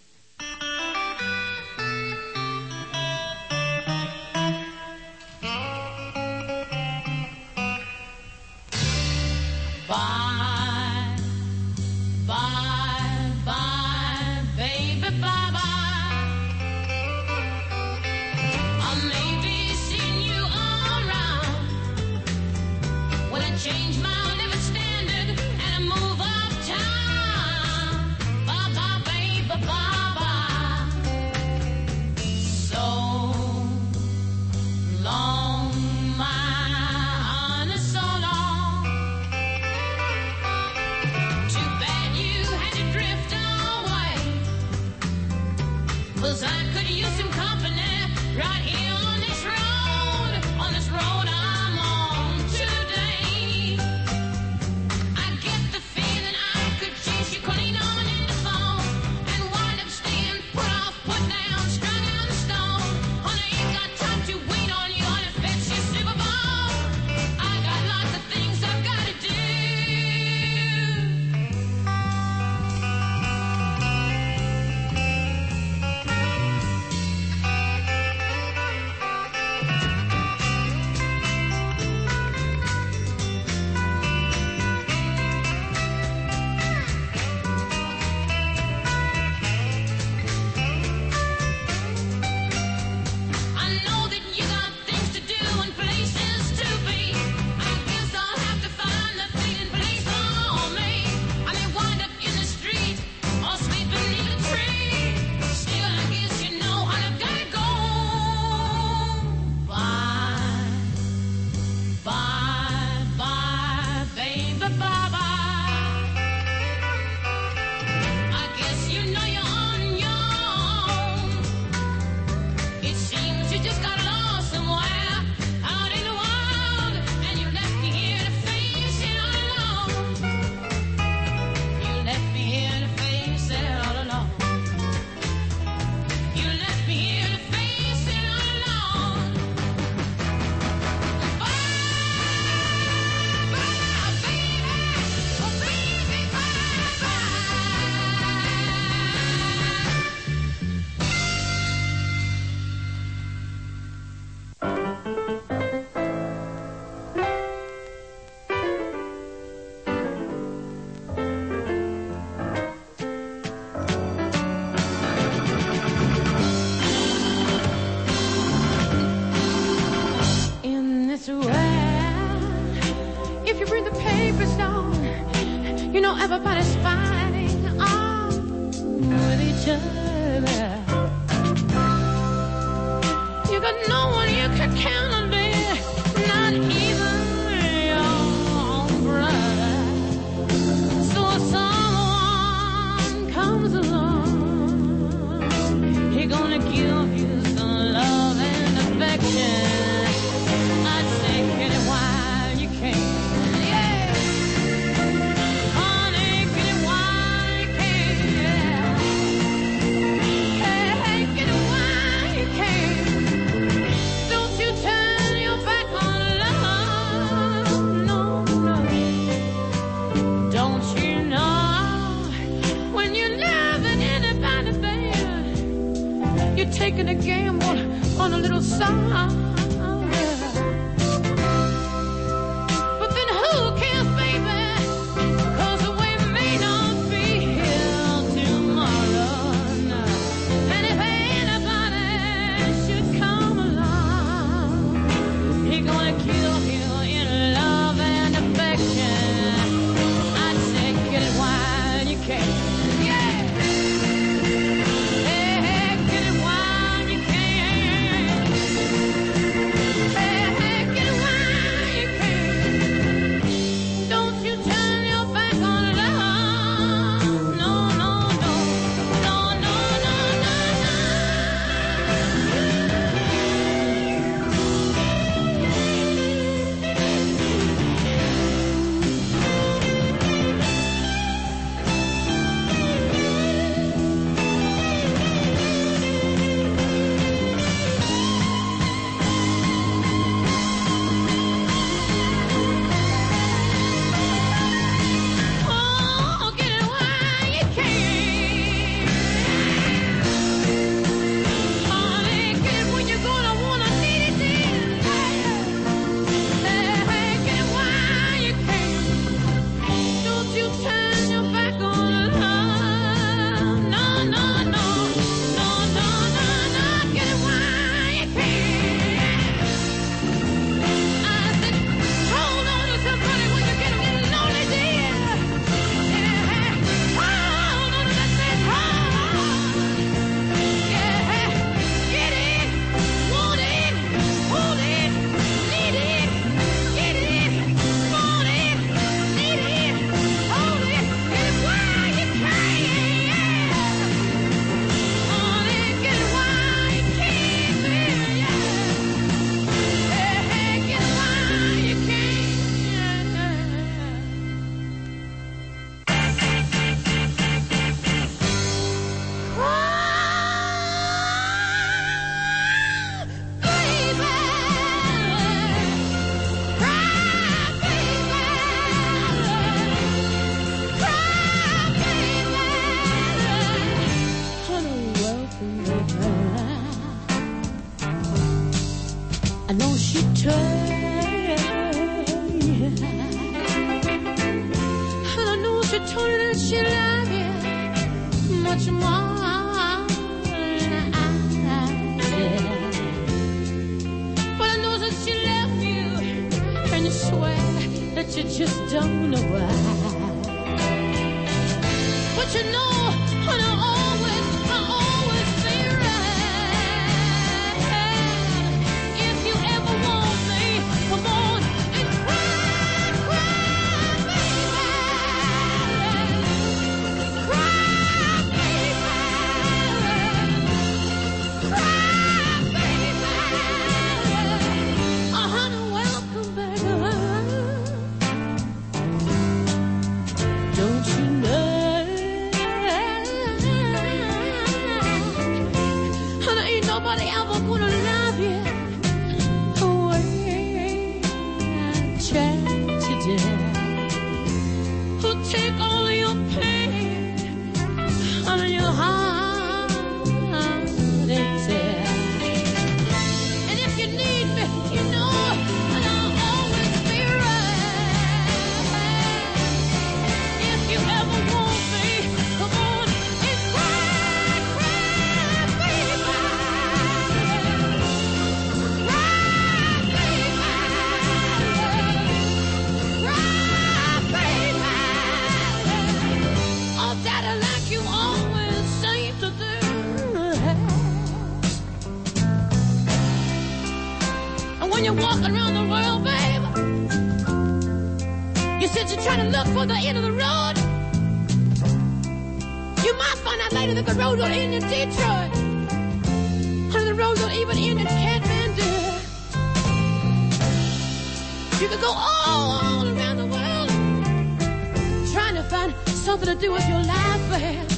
To 506.46 506.54
do 506.54 506.70
with 506.70 506.88
your 506.88 507.02
life, 507.02 507.50
babe. 507.50 507.90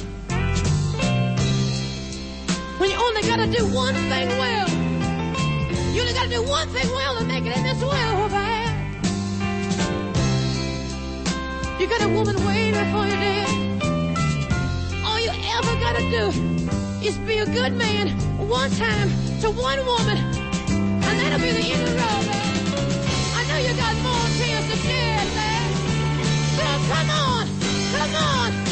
When 2.79 2.89
you 2.89 2.97
only 2.97 3.21
gotta 3.21 3.45
do 3.45 3.63
one 3.67 3.93
thing 3.93 4.27
well. 4.39 4.67
You 5.93 6.01
only 6.01 6.13
gotta 6.13 6.31
do 6.31 6.41
one 6.41 6.67
thing 6.69 6.89
well 6.89 7.15
to 7.19 7.25
make 7.25 7.45
it 7.45 7.55
in 7.55 7.63
this 7.63 7.79
world, 7.79 8.31
babe. 8.31 8.73
You 11.79 11.87
got 11.87 12.01
a 12.01 12.09
woman 12.09 12.43
waiting 12.43 12.73
for 12.91 13.05
you 13.05 13.17
there. 13.21 13.47
All 15.05 15.19
you 15.19 15.29
ever 15.29 15.75
gotta 15.85 16.01
do 16.09 16.31
is 17.05 17.19
be 17.19 17.37
a 17.37 17.45
good 17.45 17.73
man 17.73 18.09
one 18.49 18.71
time 18.71 19.09
to 19.41 19.51
one 19.51 19.85
woman, 19.85 20.17
and 21.05 21.19
that'll 21.19 21.37
be 21.37 21.51
the 21.51 21.69
end 21.71 21.83
of 21.83 21.89
the 21.89 21.95
road, 22.01 22.25
babe. 22.25 22.65
I 23.35 23.45
know 23.47 23.59
you 23.59 23.73
got 23.77 23.95
more 24.01 24.27
tears 24.41 24.65
to 24.71 24.77
shed, 24.87 25.27
babe. 25.37 25.73
So 26.57 26.65
come 26.91 27.09
on, 27.11 27.58
come 27.99 28.15
on, 28.15 28.68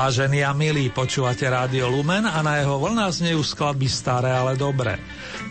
Vážení 0.00 0.40
a 0.40 0.56
milí, 0.56 0.88
počúvate 0.88 1.44
Rádio 1.44 1.92
Lumen 1.92 2.24
a 2.24 2.40
na 2.40 2.56
jeho 2.56 2.80
vlnách 2.80 3.20
znejú 3.20 3.44
skladby 3.44 3.84
staré, 3.84 4.32
ale 4.32 4.56
dobré. 4.56 4.96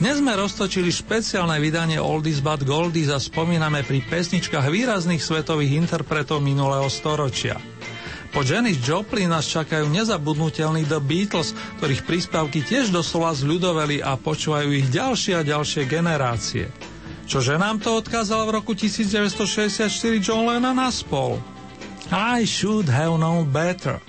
Dnes 0.02 0.26
sme 0.26 0.34
roztočili 0.34 0.90
špeciálne 0.90 1.54
vydanie 1.62 2.02
Oldies 2.02 2.42
but 2.42 2.66
Goldies 2.66 3.14
a 3.14 3.22
spomíname 3.22 3.86
pri 3.86 4.02
pesničkách 4.10 4.74
výrazných 4.74 5.22
svetových 5.22 5.78
interpretov 5.86 6.42
minulého 6.42 6.90
storočia. 6.90 7.62
Po 8.34 8.42
Janis 8.42 8.82
Joplin 8.82 9.30
nás 9.30 9.46
čakajú 9.46 9.86
nezabudnutelní 9.86 10.90
The 10.90 10.98
Beatles, 10.98 11.54
ktorých 11.78 12.10
príspevky 12.10 12.66
tiež 12.66 12.90
doslova 12.90 13.38
zľudoveli 13.38 14.02
a 14.02 14.18
počúvajú 14.18 14.74
ich 14.74 14.90
ďalšie 14.90 15.38
a 15.38 15.46
ďalšie 15.46 15.86
generácie. 15.86 16.74
Čože 17.30 17.54
nám 17.62 17.86
to 17.86 18.02
odkázal 18.02 18.50
v 18.50 18.58
roku 18.58 18.74
1964 18.74 19.94
John 20.18 20.50
Lennon 20.50 20.82
a 20.82 20.90
spol? 20.90 21.38
I 22.10 22.50
should 22.50 22.90
have 22.90 23.22
known 23.22 23.46
better. 23.46 24.02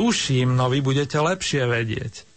Tuším, 0.00 0.56
no 0.56 0.72
vy 0.72 0.80
budete 0.80 1.20
lepšie 1.20 1.68
vedieť. 1.68 2.29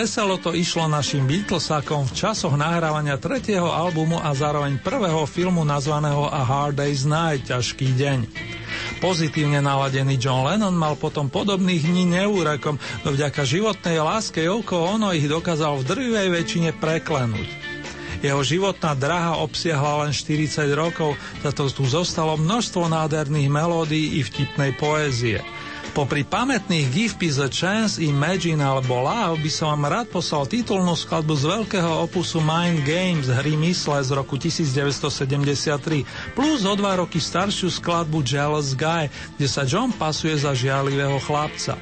Veselo 0.00 0.40
to 0.40 0.56
išlo 0.56 0.88
našim 0.88 1.28
Beatlesákom 1.28 2.08
v 2.08 2.16
časoch 2.16 2.56
nahrávania 2.56 3.20
tretieho 3.20 3.68
albumu 3.68 4.16
a 4.16 4.32
zároveň 4.32 4.80
prvého 4.80 5.28
filmu 5.28 5.60
nazvaného 5.60 6.24
A 6.24 6.40
Hard 6.40 6.80
Day's 6.80 7.04
Night, 7.04 7.52
ťažký 7.52 8.00
deň. 8.00 8.18
Pozitívne 9.04 9.60
naladený 9.60 10.16
John 10.16 10.48
Lennon 10.48 10.72
mal 10.72 10.96
potom 10.96 11.28
podobných 11.28 11.84
dní 11.84 12.08
neúrekom, 12.16 12.80
no 13.04 13.08
vďaka 13.12 13.44
životnej 13.44 14.00
láske 14.00 14.40
Yoko 14.40 14.88
Ono 14.96 15.12
ich 15.12 15.28
dokázal 15.28 15.84
v 15.84 15.86
drvivej 15.92 16.28
väčšine 16.32 16.70
preklenúť. 16.80 17.48
Jeho 18.24 18.40
životná 18.40 18.96
draha 18.96 19.36
obsiahla 19.44 20.08
len 20.08 20.16
40 20.16 20.64
rokov, 20.80 21.12
za 21.44 21.52
to 21.52 21.68
tu 21.68 21.84
zostalo 21.84 22.40
množstvo 22.40 22.88
nádherných 22.88 23.52
melódií 23.52 24.16
i 24.16 24.24
vtipnej 24.24 24.72
poézie. 24.80 25.44
Popri 25.90 26.22
pamätných 26.22 26.86
Give 26.94 27.14
Peace 27.18 27.42
a 27.42 27.50
Chance, 27.50 27.98
Imagine 27.98 28.62
alebo 28.62 29.02
Love 29.02 29.42
by 29.42 29.50
som 29.50 29.74
vám 29.74 29.90
rád 29.90 30.06
poslal 30.06 30.46
titulnú 30.46 30.94
skladbu 30.94 31.34
z 31.34 31.50
veľkého 31.50 32.06
opusu 32.06 32.38
Mind 32.38 32.86
Games 32.86 33.26
hry 33.26 33.58
Mysle 33.58 33.98
z 33.98 34.14
roku 34.14 34.38
1973 34.38 36.38
plus 36.38 36.62
o 36.62 36.74
dva 36.78 37.02
roky 37.02 37.18
staršiu 37.18 37.74
skladbu 37.74 38.22
Jealous 38.22 38.78
Guy, 38.78 39.10
kde 39.34 39.46
sa 39.50 39.66
John 39.66 39.90
pasuje 39.90 40.38
za 40.38 40.54
žiarlivého 40.54 41.18
chlapca. 41.26 41.74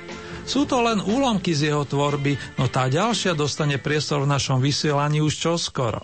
Sú 0.48 0.64
to 0.64 0.80
len 0.80 1.04
úlomky 1.04 1.52
z 1.52 1.68
jeho 1.68 1.84
tvorby, 1.84 2.40
no 2.56 2.64
tá 2.72 2.88
ďalšia 2.88 3.36
dostane 3.36 3.76
priestor 3.76 4.24
v 4.24 4.32
našom 4.32 4.64
vysielaní 4.64 5.20
už 5.20 5.36
čoskoro. 5.36 6.00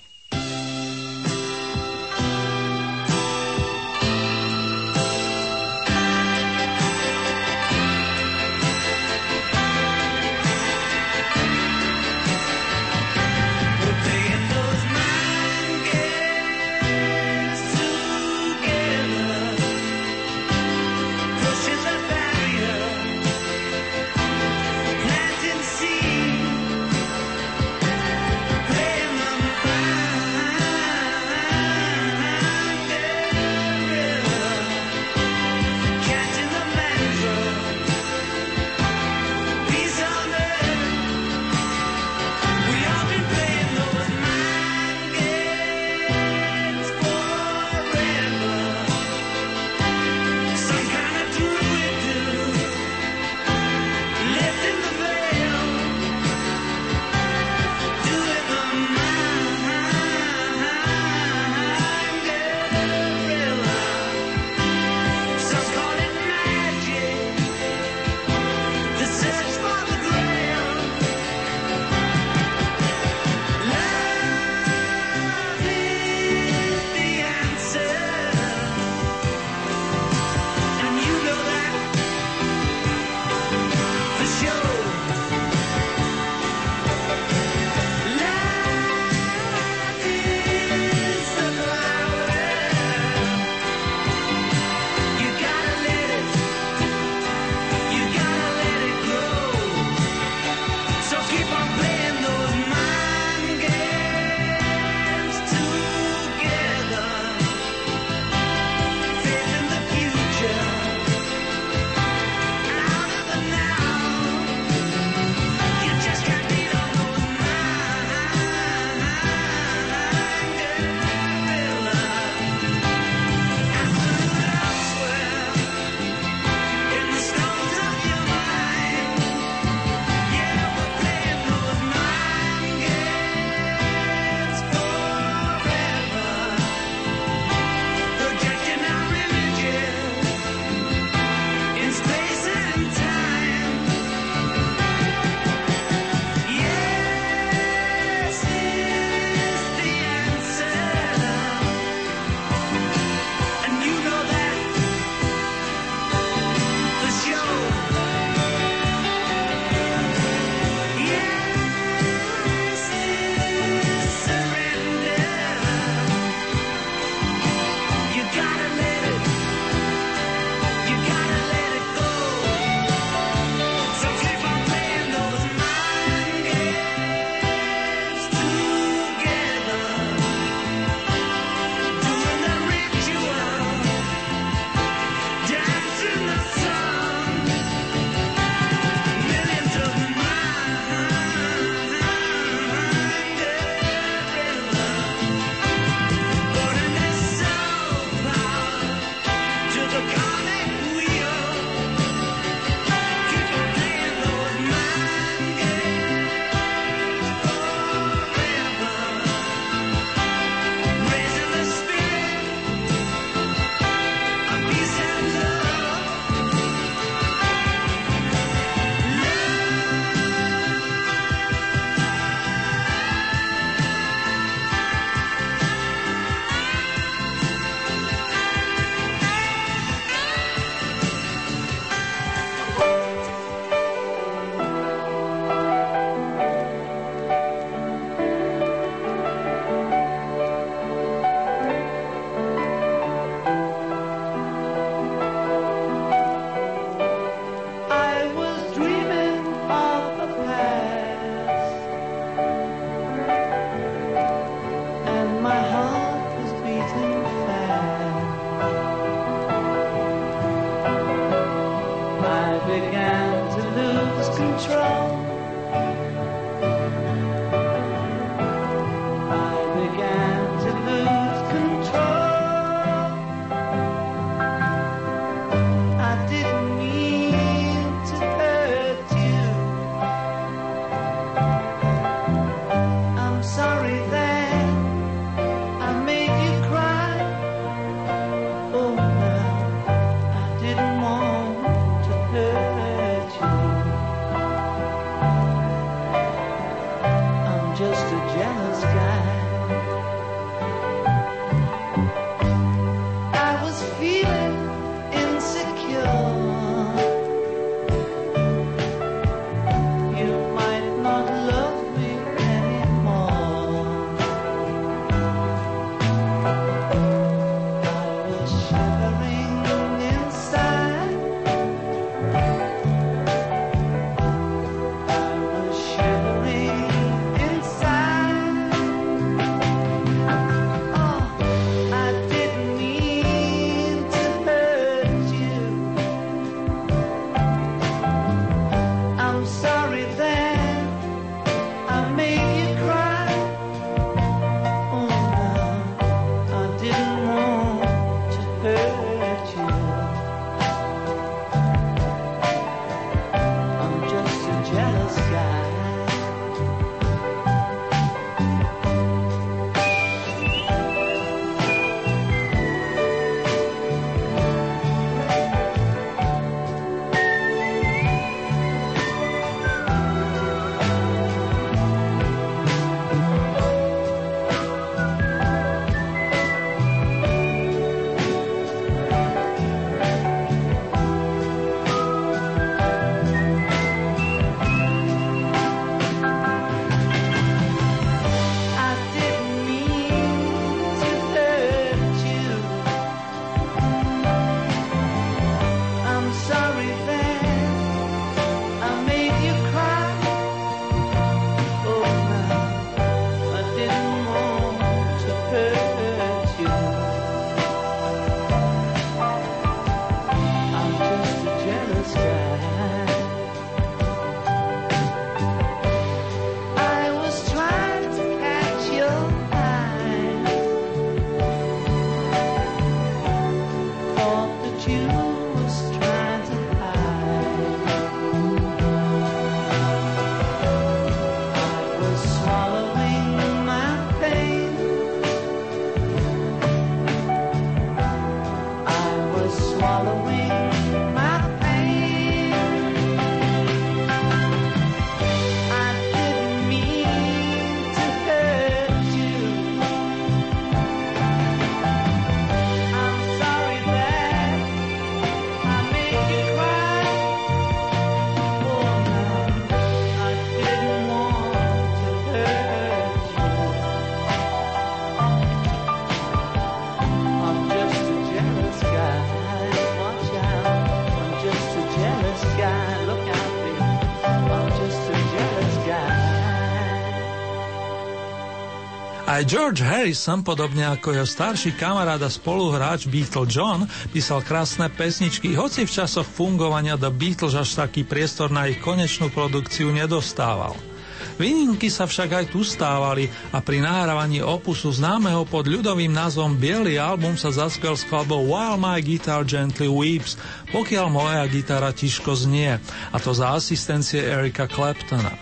Aj 479.35 479.43
George 479.43 479.83
Harrison, 479.83 480.47
podobne 480.47 480.87
ako 480.87 481.11
jeho 481.11 481.27
starší 481.27 481.75
kamarát 481.75 482.23
a 482.23 482.31
spoluhráč 482.31 483.11
Beatle 483.11 483.51
John, 483.51 483.83
písal 484.15 484.47
krásne 484.47 484.87
pesničky, 484.87 485.59
hoci 485.59 485.89
v 485.89 485.91
časoch 485.91 486.23
fungovania 486.23 486.95
The 486.95 487.11
Beatles 487.11 487.59
až 487.59 487.75
taký 487.75 488.07
priestor 488.07 488.55
na 488.55 488.71
ich 488.71 488.79
konečnú 488.79 489.35
produkciu 489.35 489.91
nedostával. 489.91 490.94
Výnimky 491.35 491.91
sa 491.91 492.07
však 492.07 492.31
aj 492.31 492.47
tu 492.55 492.63
stávali 492.63 493.27
a 493.51 493.59
pri 493.59 493.83
nahrávaní 493.83 494.39
opusu 494.39 494.95
známeho 494.95 495.43
pod 495.43 495.67
ľudovým 495.67 496.15
názvom 496.15 496.55
Bielý 496.55 496.95
album 497.03 497.35
sa 497.35 497.51
zaspel 497.51 497.99
skladbou 497.99 498.47
While 498.47 498.79
My 498.79 499.03
Guitar 499.03 499.43
Gently 499.43 499.91
Weeps, 499.91 500.39
pokiaľ 500.71 501.07
moja 501.11 501.43
gitara 501.51 501.91
tiško 501.91 502.39
znie, 502.39 502.79
a 503.11 503.17
to 503.19 503.35
za 503.35 503.51
asistencie 503.51 504.23
Erika 504.23 504.71
Claptona. 504.71 505.35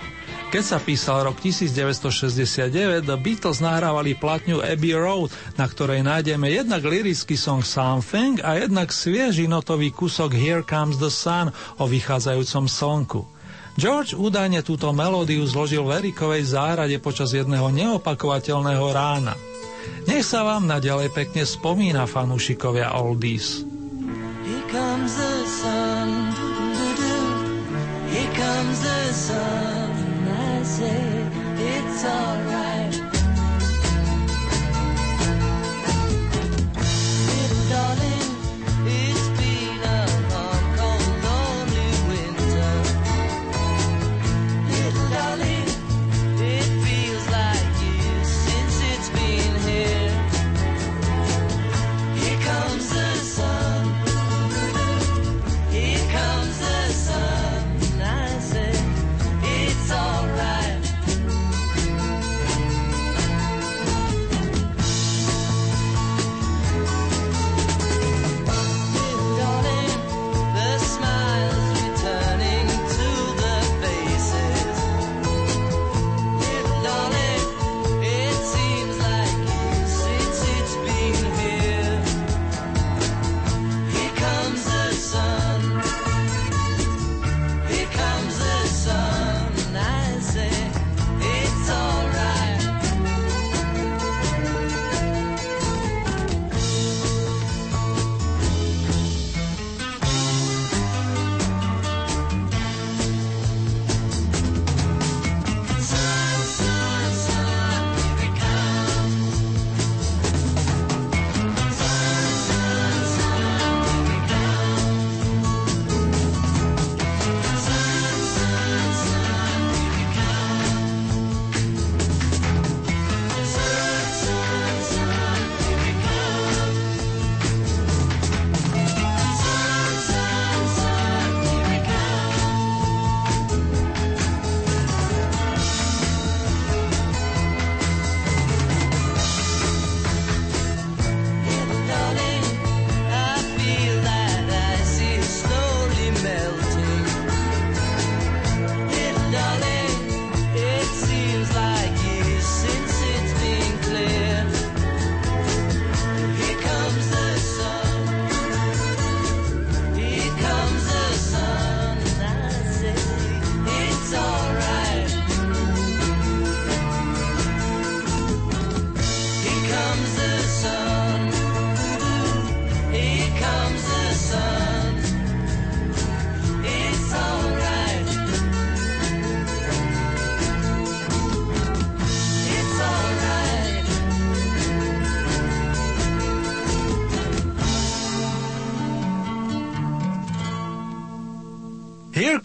Keď 0.52 0.64
sa 0.64 0.76
písal 0.80 1.24
rok 1.28 1.40
1969, 1.40 3.08
The 3.08 3.16
Beatles 3.16 3.64
nahrávali 3.64 4.16
platňu 4.16 4.60
Abbey 4.60 4.92
Road, 4.92 5.32
na 5.56 5.64
ktorej 5.64 6.04
nájdeme 6.04 6.48
jednak 6.52 6.84
lirický 6.84 7.40
song 7.40 7.64
Something 7.64 8.40
a 8.44 8.60
jednak 8.60 8.92
svieži 8.92 9.48
notový 9.48 9.92
kusok 9.92 10.36
Here 10.36 10.60
Comes 10.60 11.00
the 11.00 11.08
Sun 11.08 11.52
o 11.80 11.84
vychádzajúcom 11.88 12.68
slnku. 12.68 13.41
George 13.76 14.12
údajne 14.12 14.60
túto 14.60 14.92
melódiu 14.92 15.42
zložil 15.48 15.80
v 15.88 16.04
Erikovej 16.04 16.44
záhrade 16.52 16.96
počas 17.00 17.32
jedného 17.32 17.72
neopakovateľného 17.72 18.86
rána. 18.92 19.34
Nech 20.04 20.26
sa 20.26 20.44
vám 20.44 20.68
naďalej 20.68 21.14
pekne 21.14 21.42
spomína 21.46 22.04
fanúšikovia 22.04 22.92
Oldies. 22.98 23.64
Here 24.42 24.64
comes 24.68 25.12
the 25.14 25.34
sun. 25.46 26.10
doo-doo-doo. 26.34 27.24
Here 28.10 28.32
comes 28.34 28.78
the 28.82 29.00
sun. 29.14 29.90
And 29.96 30.28
I 30.28 30.62
say 30.66 31.02
it's 31.56 32.02
alright. 32.04 32.71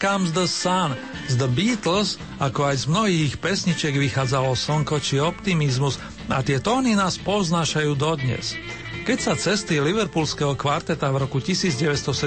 Comes 0.08 0.32
the 0.32 0.48
Sun 0.48 0.96
z 1.28 1.36
The 1.36 1.52
Beatles, 1.52 2.16
ako 2.40 2.72
aj 2.72 2.76
z 2.80 2.84
mnohých 2.88 3.34
pesničiek 3.44 3.92
vychádzalo 3.92 4.56
slnko 4.56 5.04
či 5.04 5.20
optimizmus 5.20 6.00
a 6.32 6.40
tie 6.40 6.64
tóny 6.64 6.96
nás 6.96 7.20
poznášajú 7.20 7.92
dodnes. 7.92 8.56
Keď 9.04 9.18
sa 9.20 9.36
cesty 9.36 9.76
liverpoolského 9.76 10.56
kvarteta 10.56 11.12
v 11.12 11.28
roku 11.28 11.44
1970 11.44 12.24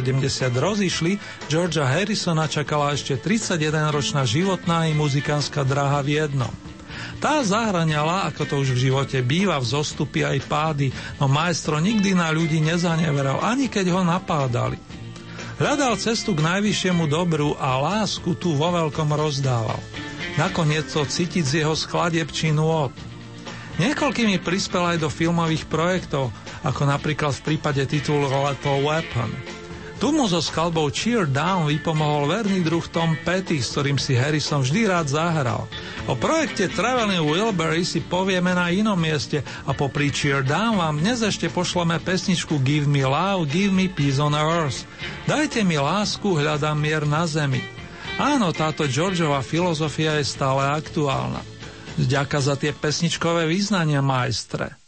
rozišli, 0.53 1.17
Georgia 1.49 1.89
Harrisona 1.89 2.45
čakala 2.45 2.93
ešte 2.93 3.17
31-ročná 3.17 4.29
životná 4.29 4.85
i 4.85 4.93
muzikánska 4.93 5.65
dráha 5.65 6.05
v 6.05 6.21
jednom. 6.21 6.53
Tá 7.17 7.41
zahraňala, 7.41 8.29
ako 8.29 8.41
to 8.45 8.55
už 8.61 8.77
v 8.77 8.93
živote 8.93 9.25
býva, 9.25 9.57
v 9.57 9.65
zostupy 9.65 10.21
aj 10.21 10.37
pády, 10.45 10.93
no 11.17 11.25
maestro 11.25 11.81
nikdy 11.81 12.13
na 12.13 12.29
ľudí 12.29 12.61
nezaneveral, 12.61 13.41
ani 13.41 13.73
keď 13.73 13.89
ho 13.89 14.05
napádali. 14.05 14.90
Hľadal 15.61 15.93
cestu 16.01 16.33
k 16.33 16.41
najvyššiemu 16.41 17.05
dobru 17.05 17.53
a 17.53 17.77
lásku 17.77 18.33
tu 18.33 18.57
vo 18.57 18.73
veľkom 18.73 19.13
rozdával. 19.13 19.77
Nakoniec 20.33 20.89
to 20.89 21.05
cítiť 21.05 21.45
z 21.45 21.53
jeho 21.61 21.77
skladieb 21.77 22.33
či 22.33 22.49
nôd. 22.49 22.89
Niekoľkými 23.77 24.41
prispel 24.41 24.97
aj 24.97 25.05
do 25.05 25.09
filmových 25.13 25.69
projektov, 25.69 26.33
ako 26.65 26.81
napríklad 26.89 27.37
v 27.37 27.45
prípade 27.53 27.85
titulu 27.85 28.25
Lethal 28.25 28.81
Weapon. 28.81 29.60
Tu 30.01 30.09
mu 30.09 30.25
so 30.25 30.41
skalbou 30.41 30.89
Cheer 30.89 31.29
Down 31.29 31.69
vypomohol 31.69 32.25
verný 32.25 32.65
druh 32.65 32.81
Tom 32.89 33.13
Petty, 33.21 33.61
s 33.61 33.69
ktorým 33.77 34.01
si 34.01 34.17
Harrison 34.17 34.65
vždy 34.65 34.89
rád 34.89 35.13
zahral. 35.13 35.69
O 36.09 36.17
projekte 36.17 36.65
Traveling 36.73 37.21
Wilbury 37.21 37.85
si 37.85 38.01
povieme 38.01 38.49
na 38.57 38.73
inom 38.73 38.97
mieste 38.97 39.45
a 39.61 39.77
popri 39.77 40.09
Cheer 40.09 40.41
Down 40.41 40.81
vám 40.81 40.97
dnes 40.97 41.21
ešte 41.21 41.53
pošleme 41.53 42.01
pesničku 42.01 42.57
Give 42.65 42.89
Me 42.89 43.05
Love, 43.05 43.45
Give 43.45 43.69
Me 43.69 43.85
Peace 43.93 44.17
on 44.17 44.33
Earth. 44.33 44.89
Dajte 45.29 45.61
mi 45.61 45.77
lásku, 45.77 46.33
hľadám 46.33 46.81
mier 46.81 47.05
na 47.05 47.29
zemi. 47.29 47.61
Áno, 48.17 48.49
táto 48.57 48.89
Georgeova 48.89 49.45
filozofia 49.45 50.17
je 50.17 50.25
stále 50.25 50.65
aktuálna. 50.81 51.45
Ďaká 52.01 52.41
za 52.41 52.57
tie 52.57 52.73
pesničkové 52.73 53.45
význania, 53.45 54.01
majstre. 54.01 54.80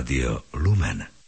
All 0.00 0.68
over 0.68 1.19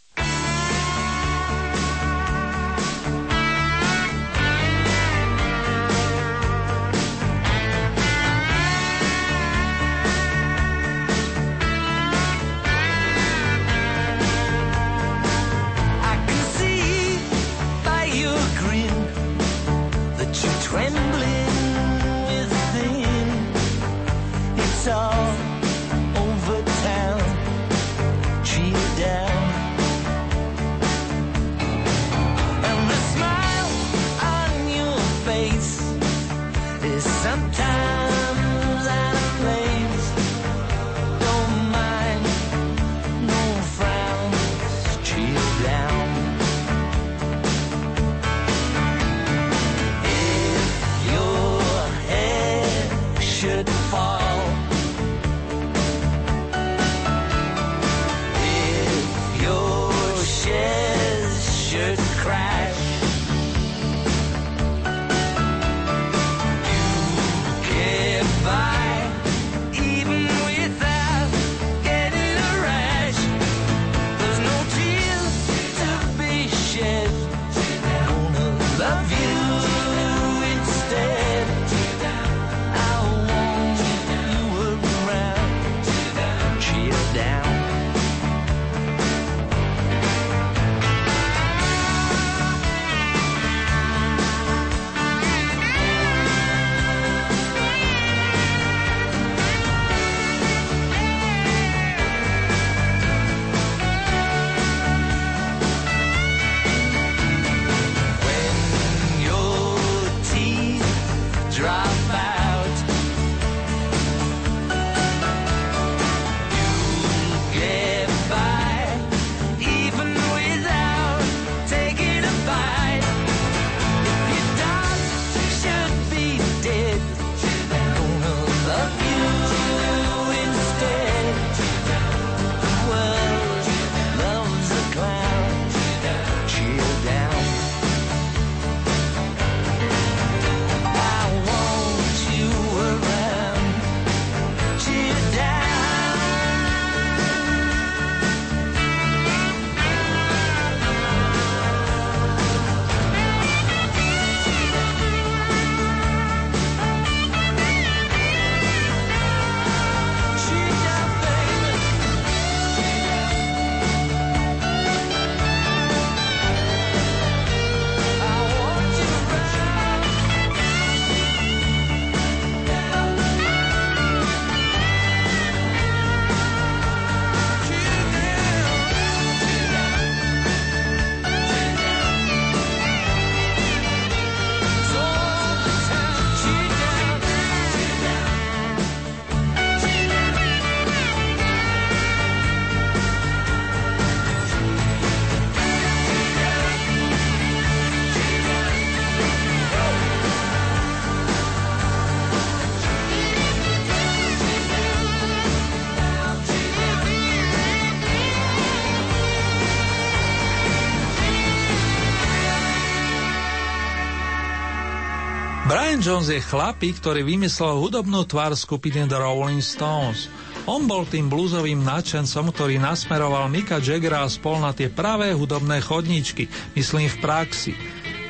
Jones 216.03 216.35
je 216.35 216.43
chlapík, 216.43 216.99
ktorý 216.99 217.23
vymyslel 217.23 217.79
hudobnú 217.79 218.27
tvár 218.27 218.59
skupiny 218.59 219.07
The 219.07 219.23
Rolling 219.23 219.63
Stones. 219.63 220.27
On 220.67 220.83
bol 220.83 221.07
tým 221.07 221.31
bluesovým 221.31 221.79
nadšencom, 221.79 222.51
ktorý 222.51 222.83
nasmeroval 222.83 223.47
Mika 223.47 223.79
Jaggera 223.79 224.27
spol 224.27 224.59
na 224.59 224.75
tie 224.75 224.91
pravé 224.91 225.31
hudobné 225.31 225.79
chodníčky, 225.79 226.51
myslím 226.75 227.07
v 227.07 227.21
praxi. 227.23 227.79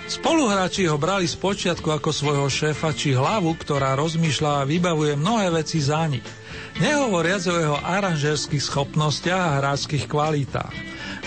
Spoluhráči 0.04 0.84
ho 0.84 1.00
brali 1.00 1.24
z 1.24 1.32
počiatku 1.40 1.88
ako 1.88 2.12
svojho 2.12 2.44
šéfa 2.52 2.92
či 2.92 3.16
hlavu, 3.16 3.56
ktorá 3.56 3.96
rozmýšľa 3.96 4.52
a 4.52 4.68
vybavuje 4.68 5.16
mnohé 5.16 5.48
veci 5.56 5.80
za 5.80 6.04
nich. 6.04 6.24
Nehovoriac 6.76 7.40
o 7.48 7.56
jeho 7.56 7.78
aranžerských 7.80 8.68
schopnostiach 8.68 9.40
a 9.48 9.56
hráčských 9.64 10.12
kvalitách. 10.12 10.76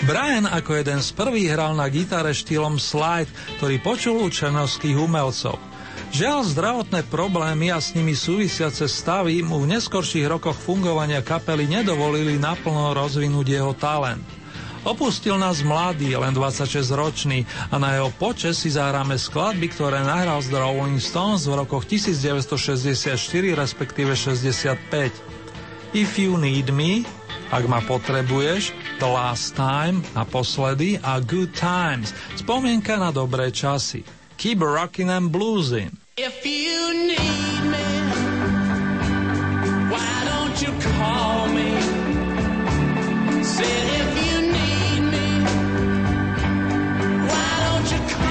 Brian 0.06 0.46
ako 0.46 0.78
jeden 0.78 1.02
z 1.02 1.10
prvých 1.10 1.58
hral 1.58 1.74
na 1.74 1.90
gitare 1.90 2.30
štýlom 2.30 2.78
slide, 2.78 3.34
ktorý 3.58 3.82
počul 3.82 4.22
u 4.22 4.30
černovských 4.30 4.94
umelcov. 4.94 5.58
Žiaľ, 6.14 6.40
zdravotné 6.54 7.00
problémy 7.10 7.74
a 7.74 7.82
s 7.82 7.90
nimi 7.96 8.14
súvisiace 8.14 8.86
stavy 8.86 9.42
mu 9.42 9.58
v 9.62 9.74
neskorších 9.74 10.30
rokoch 10.30 10.54
fungovania 10.54 11.20
kapely 11.20 11.66
nedovolili 11.66 12.38
naplno 12.38 12.94
rozvinúť 12.94 13.46
jeho 13.46 13.72
talent. 13.74 14.22
Opustil 14.86 15.34
nás 15.34 15.66
mladý, 15.66 16.14
len 16.14 16.30
26-ročný 16.30 17.42
a 17.74 17.76
na 17.82 17.98
jeho 17.98 18.14
počes 18.14 18.62
si 18.62 18.70
zahráme 18.70 19.18
skladby, 19.18 19.66
ktoré 19.74 19.98
nahral 19.98 20.38
z 20.38 20.54
Rolling 20.54 21.02
Stones 21.02 21.42
v 21.50 21.58
rokoch 21.58 21.82
1964 21.90 23.18
respektíve 23.58 24.14
65. 24.14 25.10
If 25.90 26.22
You 26.22 26.38
Need 26.38 26.70
Me, 26.70 27.02
ak 27.50 27.66
ma 27.66 27.82
potrebuješ, 27.82 28.70
The 29.02 29.10
Last 29.10 29.58
Time, 29.58 30.06
naposledy 30.14 31.02
a 31.02 31.18
Good 31.18 31.58
Times, 31.58 32.14
spomienka 32.38 32.94
na 32.94 33.10
dobré 33.10 33.50
časy. 33.50 34.15
Keep 34.38 34.60
rocking 34.60 35.08
and 35.08 35.32
bluesin'. 35.32 35.96
If 36.18 36.44
you 36.44 36.94
need 37.08 37.62
me, 37.72 37.86
why 39.90 40.24
don't 40.30 40.60
you 40.60 40.72
call 40.92 41.48
me? 41.48 41.80
Say 43.42 43.76
if 44.02 44.10
you 44.26 44.36
need 44.52 45.00
me, 45.14 45.28
why 47.30 47.50
don't 47.66 47.88
you 47.92 48.14
call 48.14 48.25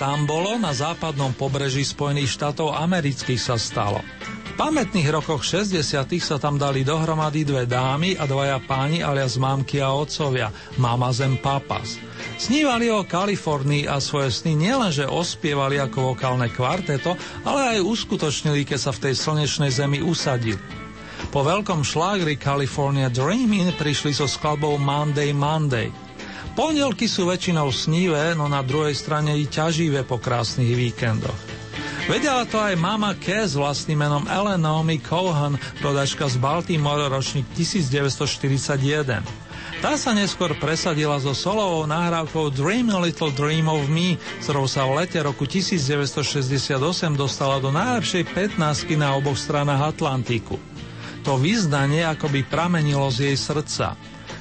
tam 0.00 0.24
bolo, 0.24 0.56
na 0.56 0.72
západnom 0.72 1.36
pobreží 1.36 1.84
Spojených 1.84 2.32
štátov 2.32 2.72
amerických 2.72 3.36
sa 3.36 3.60
stalo. 3.60 4.00
V 4.48 4.52
pamätných 4.56 5.12
rokoch 5.12 5.44
60 5.44 5.76
sa 6.24 6.40
tam 6.40 6.56
dali 6.56 6.80
dohromady 6.80 7.44
dve 7.44 7.68
dámy 7.68 8.16
a 8.16 8.24
dvaja 8.24 8.64
páni 8.64 9.04
alias 9.04 9.36
mámky 9.36 9.76
a 9.84 9.92
otcovia, 9.92 10.48
mama 10.80 11.12
zem 11.12 11.36
papas. 11.36 12.00
Snívali 12.40 12.88
o 12.88 13.04
Kalifornii 13.04 13.84
a 13.84 14.00
svoje 14.00 14.32
sny 14.32 14.56
nielenže 14.56 15.04
ospievali 15.04 15.76
ako 15.76 16.16
vokálne 16.16 16.48
kvarteto, 16.48 17.12
ale 17.44 17.76
aj 17.76 17.84
uskutočnili, 17.84 18.64
keď 18.64 18.78
sa 18.80 18.92
v 18.96 19.02
tej 19.04 19.14
slnečnej 19.20 19.68
zemi 19.68 20.00
usadili. 20.00 20.56
Po 21.28 21.44
veľkom 21.44 21.84
šlágri 21.84 22.40
California 22.40 23.12
Dreamin' 23.12 23.76
prišli 23.76 24.16
so 24.16 24.24
skladbou 24.24 24.80
Monday 24.80 25.36
Monday. 25.36 25.92
Pondelky 26.58 27.06
sú 27.06 27.30
väčšinou 27.30 27.70
snívé, 27.70 28.34
no 28.34 28.50
na 28.50 28.60
druhej 28.66 28.92
strane 28.98 29.38
i 29.38 29.46
ťaživé 29.46 30.02
po 30.02 30.18
krásnych 30.18 30.74
víkendoch. 30.74 31.36
Vedela 32.10 32.42
to 32.42 32.58
aj 32.58 32.74
mama 32.74 33.14
K 33.14 33.46
s 33.46 33.54
vlastným 33.54 34.02
menom 34.02 34.26
Ellen 34.26 34.58
Naomi 34.58 34.98
Cohen, 34.98 35.54
rodačka 35.78 36.26
z 36.26 36.42
Baltimore, 36.42 37.06
ročník 37.06 37.46
1941. 37.54 39.22
Tá 39.78 39.94
sa 39.94 40.10
neskôr 40.10 40.52
presadila 40.58 41.22
so 41.22 41.32
solovou 41.32 41.86
nahrávkou 41.86 42.50
Dream 42.52 42.90
a 42.90 42.98
Little 42.98 43.30
Dream 43.30 43.70
of 43.70 43.86
Me, 43.86 44.18
ktorou 44.42 44.66
sa 44.66 44.84
v 44.90 45.06
lete 45.06 45.22
roku 45.22 45.46
1968 45.46 46.74
dostala 47.14 47.62
do 47.62 47.70
najlepšej 47.70 48.26
15 48.58 48.60
na 48.98 49.14
oboch 49.14 49.38
stranách 49.38 49.96
Atlantiku. 49.96 50.58
To 51.22 51.38
vyznanie 51.38 52.04
akoby 52.04 52.42
pramenilo 52.42 53.06
z 53.08 53.30
jej 53.30 53.36
srdca. 53.38 53.94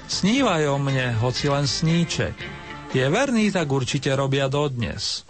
Snívaj 0.10 0.66
o 0.74 0.82
mne, 0.82 1.14
hoci 1.22 1.54
len 1.54 1.70
sníček. 1.70 2.34
Je 2.98 3.06
verný, 3.06 3.54
tak 3.54 3.70
určite 3.70 4.10
robia 4.18 4.50
dodnes. 4.50 5.22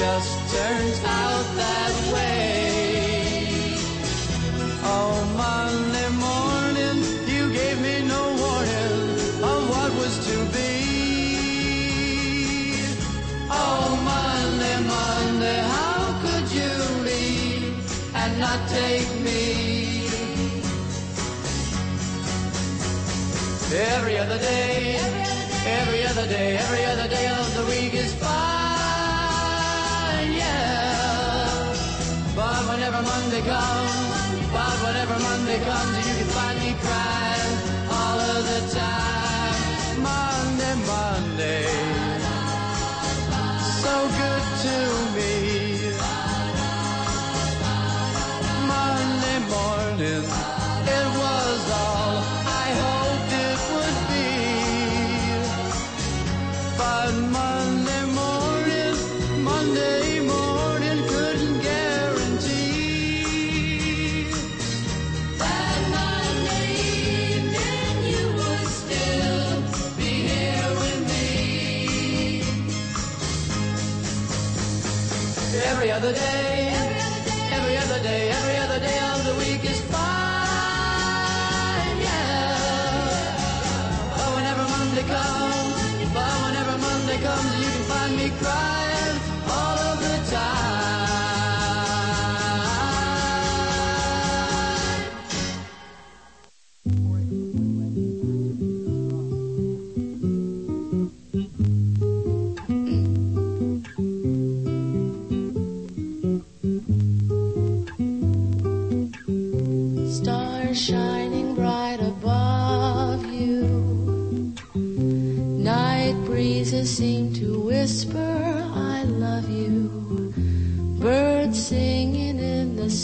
Just 0.00 0.32
turns 0.56 0.98
out 1.04 1.46
that 1.60 1.94
way. 2.14 3.76
Oh, 4.82 5.12
Monday 5.44 6.08
morning, 6.26 6.98
you 7.32 7.52
gave 7.52 7.78
me 7.82 7.96
no 8.08 8.22
warning 8.42 8.96
of 9.50 9.60
what 9.72 9.90
was 10.00 10.14
to 10.28 10.36
be. 10.56 10.72
Oh, 13.50 13.88
Monday, 14.10 14.76
Monday, 14.96 15.60
how 15.74 16.02
could 16.24 16.46
you 16.58 16.72
leave 17.08 17.74
and 18.14 18.40
not 18.40 18.60
take 18.70 19.10
me? 19.26 20.08
Every 23.92 24.16
other 24.16 24.38
day, 24.38 24.96
every 25.66 26.02
other 26.06 26.26
day, 26.26 26.56
every 26.56 26.84
other 26.86 26.88
day 26.88 26.90
of 26.92 26.96
the 26.96 26.99
Monday 33.02 33.42
comes, 33.42 34.50
but 34.52 34.74
whenever 34.84 35.18
Monday 35.18 35.58
comes, 35.64 35.96
you 36.06 36.14
can 36.18 36.26
find 36.36 36.58
me 36.60 36.74
crying 36.84 37.56
all 37.90 38.18
of 38.20 38.40
the 38.50 38.60
time. 38.74 40.02
Monday, 40.02 40.74
Monday, 40.86 41.66
so 43.82 43.94
good 44.20 44.44
to 44.64 45.09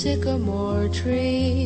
sycamore 0.07 0.89
tree. 0.89 1.66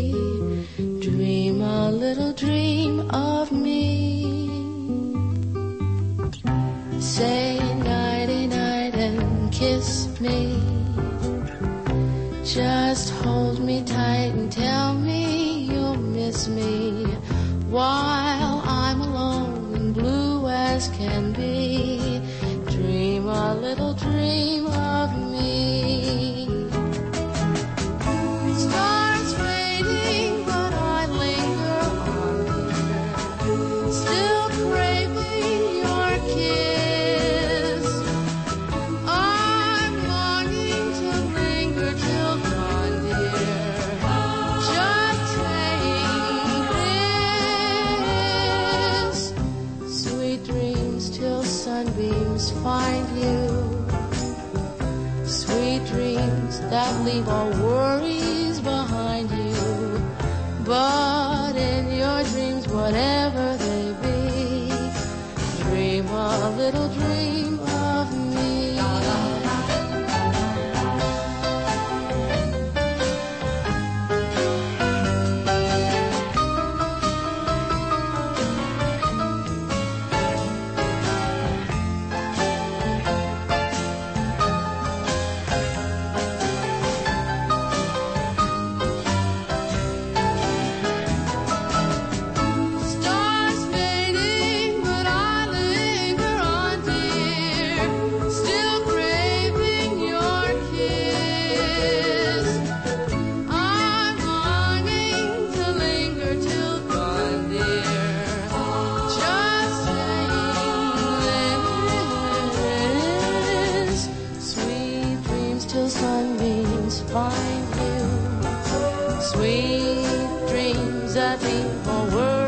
That 121.15 121.43
I 121.43 121.49
need 121.49 121.87
more 121.87 122.07
words. 122.15 122.39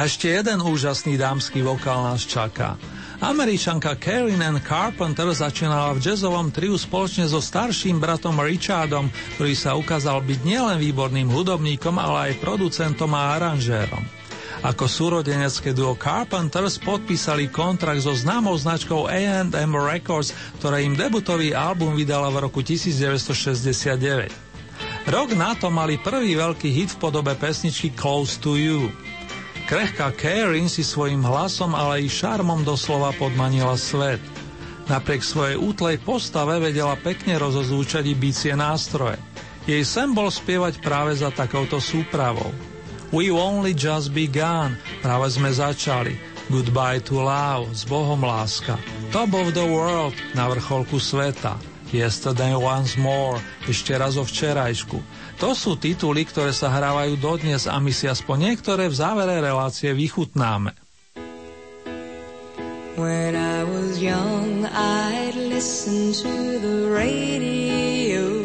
A 0.00 0.08
ešte 0.08 0.32
jeden 0.32 0.64
úžasný 0.64 1.20
dámsky 1.20 1.60
vokál 1.60 2.00
nás 2.00 2.24
čaká. 2.24 2.80
Američanka 3.20 4.00
Karen 4.00 4.40
Ann 4.40 4.56
Carpenter 4.64 5.28
začínala 5.28 5.92
v 5.92 6.00
jazzovom 6.00 6.48
triu 6.48 6.72
spoločne 6.80 7.28
so 7.28 7.36
starším 7.36 8.00
bratom 8.00 8.40
Richardom, 8.40 9.12
ktorý 9.36 9.52
sa 9.52 9.76
ukázal 9.76 10.24
byť 10.24 10.40
nielen 10.40 10.80
výborným 10.80 11.28
hudobníkom, 11.28 12.00
ale 12.00 12.32
aj 12.32 12.40
producentom 12.40 13.12
a 13.12 13.36
aranžérom. 13.36 14.00
Ako 14.64 14.88
súrodenecké 14.88 15.76
duo 15.76 15.92
Carpenters 16.00 16.80
podpísali 16.80 17.52
kontrakt 17.52 18.00
so 18.00 18.16
známou 18.16 18.56
značkou 18.56 19.04
A&M 19.04 19.52
Records, 19.76 20.32
ktorá 20.64 20.80
im 20.80 20.96
debutový 20.96 21.52
album 21.52 21.92
vydala 21.92 22.32
v 22.32 22.48
roku 22.48 22.64
1969. 22.64 24.48
Rok 25.12 25.28
na 25.36 25.52
to 25.60 25.68
mali 25.68 26.00
prvý 26.00 26.40
veľký 26.40 26.72
hit 26.72 26.96
v 26.96 27.00
podobe 27.04 27.36
pesničky 27.36 27.92
Close 27.92 28.40
to 28.40 28.56
You. 28.56 28.88
Krehká 29.70 30.10
Karen 30.18 30.66
si 30.66 30.82
svojim 30.82 31.22
hlasom, 31.22 31.78
ale 31.78 32.02
i 32.02 32.10
šarmom 32.10 32.66
doslova 32.66 33.14
podmanila 33.14 33.78
svet. 33.78 34.18
Napriek 34.90 35.22
svojej 35.22 35.54
útlej 35.54 36.02
postave 36.02 36.58
vedela 36.58 36.98
pekne 36.98 37.38
rozozúčať 37.38 38.02
i 38.10 38.18
bicie 38.18 38.58
nástroje. 38.58 39.14
Jej 39.70 39.86
sen 39.86 40.10
bol 40.10 40.26
spievať 40.26 40.82
práve 40.82 41.14
za 41.14 41.30
takouto 41.30 41.78
súpravou. 41.78 42.50
We 43.14 43.30
only 43.30 43.70
just 43.70 44.10
begun, 44.10 44.74
práve 45.06 45.38
sme 45.38 45.54
začali. 45.54 46.18
Goodbye 46.50 46.98
to 47.06 47.22
love, 47.22 47.70
s 47.70 47.86
Bohom 47.86 48.26
láska. 48.26 48.74
Top 49.14 49.30
of 49.38 49.54
the 49.54 49.62
world, 49.62 50.18
na 50.34 50.50
vrcholku 50.50 50.98
sveta. 50.98 51.54
Yesterday 51.94 52.58
once 52.58 52.98
more, 52.98 53.38
ešte 53.70 53.94
raz 53.94 54.18
o 54.18 54.26
včerajšku. 54.26 54.98
To 55.40 55.56
sú 55.56 55.80
tituly, 55.80 56.28
ktoré 56.28 56.52
sa 56.52 56.68
hrávajú 56.68 57.16
dodnes 57.16 57.64
a 57.64 57.80
my 57.80 57.88
si 57.96 58.04
aspoň 58.04 58.52
niektoré 58.52 58.92
v 58.92 58.94
závere 59.00 59.40
relácie 59.40 59.88
vychutnáme. 59.96 60.76
When 63.00 63.32
I 63.32 63.64
was 63.64 63.96
young, 64.04 64.68
I'd 64.68 65.32
listen 65.32 66.12
to 66.12 66.60
the 66.60 66.92
radio, 66.92 68.44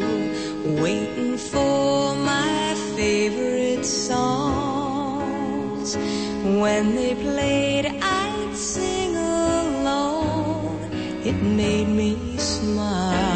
waiting 0.80 1.36
for 1.36 2.16
my 2.16 2.72
favorite 2.96 3.84
songs. 3.84 4.80
When 6.48 6.96
they 6.96 7.12
played, 7.12 7.92
I'd 8.00 8.56
sing 8.56 9.12
along. 9.20 10.80
It 11.28 11.36
made 11.44 11.92
me 11.92 12.16
smile. 12.40 13.35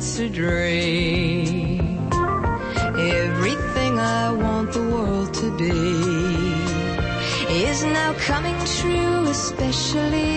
it's 0.00 0.18
a 0.18 0.30
dream. 0.30 2.08
Everything 2.96 3.98
I 3.98 4.32
want 4.32 4.72
the 4.72 4.80
world 4.92 5.34
to 5.34 5.48
be 5.58 5.74
is 7.68 7.84
now 7.84 8.14
coming 8.14 8.56
true, 8.78 9.28
especially 9.28 10.29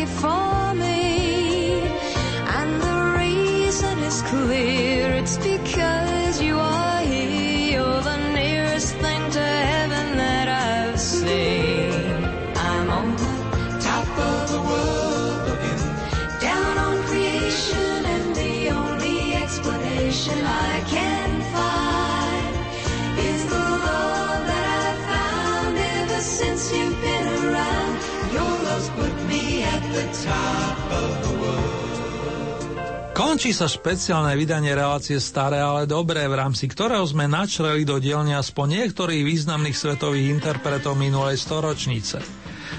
Končí 33.13 33.53
sa 33.53 33.69
špeciálne 33.69 34.33
vydanie 34.33 34.73
relácie 34.73 35.21
Staré, 35.21 35.61
ale 35.61 35.85
dobré, 35.85 36.25
v 36.25 36.37
rámci 36.37 36.65
ktorého 36.65 37.05
sme 37.05 37.29
načreli 37.29 37.85
do 37.85 38.01
dielne 38.01 38.33
aspoň 38.33 38.81
niektorých 38.89 39.21
významných 39.21 39.77
svetových 39.77 40.33
interpretov 40.33 40.97
minulej 40.97 41.37
storočnice. 41.37 42.21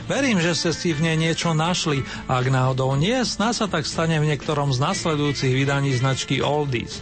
Verím, 0.04 0.42
že 0.42 0.52
ste 0.58 0.70
si 0.74 0.90
v 0.90 1.06
nej 1.06 1.16
niečo 1.16 1.54
našli 1.54 2.02
a 2.28 2.42
ak 2.42 2.50
náhodou 2.50 2.92
nie, 2.98 3.14
sná 3.24 3.54
sa 3.54 3.70
tak 3.70 3.86
stane 3.86 4.18
v 4.18 4.34
niektorom 4.34 4.74
z 4.74 4.82
nasledujúcich 4.82 5.54
vydaní 5.54 5.96
značky 5.96 6.44
Oldies. 6.44 7.00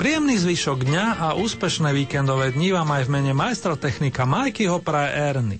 Príjemný 0.00 0.40
zvyšok 0.40 0.82
dňa 0.88 1.04
a 1.20 1.28
úspešné 1.38 1.94
víkendové 1.94 2.50
dni 2.56 2.74
vám 2.74 2.90
aj 2.90 3.02
v 3.06 3.12
mene 3.12 3.32
majstra 3.36 3.76
technika 3.78 4.26
Majkyho 4.26 4.82
praje 4.82 5.10
Erny. 5.14 5.58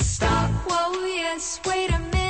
Stop, 0.00 0.50
whoa, 0.66 1.04
yes, 1.08 1.62
wait 1.62 1.92
a 1.92 2.00
minute. 2.00 2.21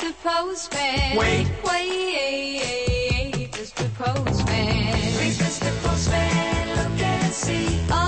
Mr. 0.00 0.14
postman. 0.22 1.16
Wait. 1.18 1.46
Wait, 1.62 3.50
Mr. 3.52 3.84
Postman. 3.96 5.12
Please, 5.12 5.38
Mr. 5.38 5.70
Postman, 5.82 6.68
look 6.70 7.00
and 7.02 7.32
see. 7.34 7.80
Oh, 7.90 7.99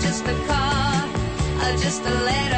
just 0.00 0.26
a 0.26 0.34
car, 0.46 1.08
uh, 1.60 1.76
just 1.76 2.02
a 2.02 2.10
letter. 2.10 2.53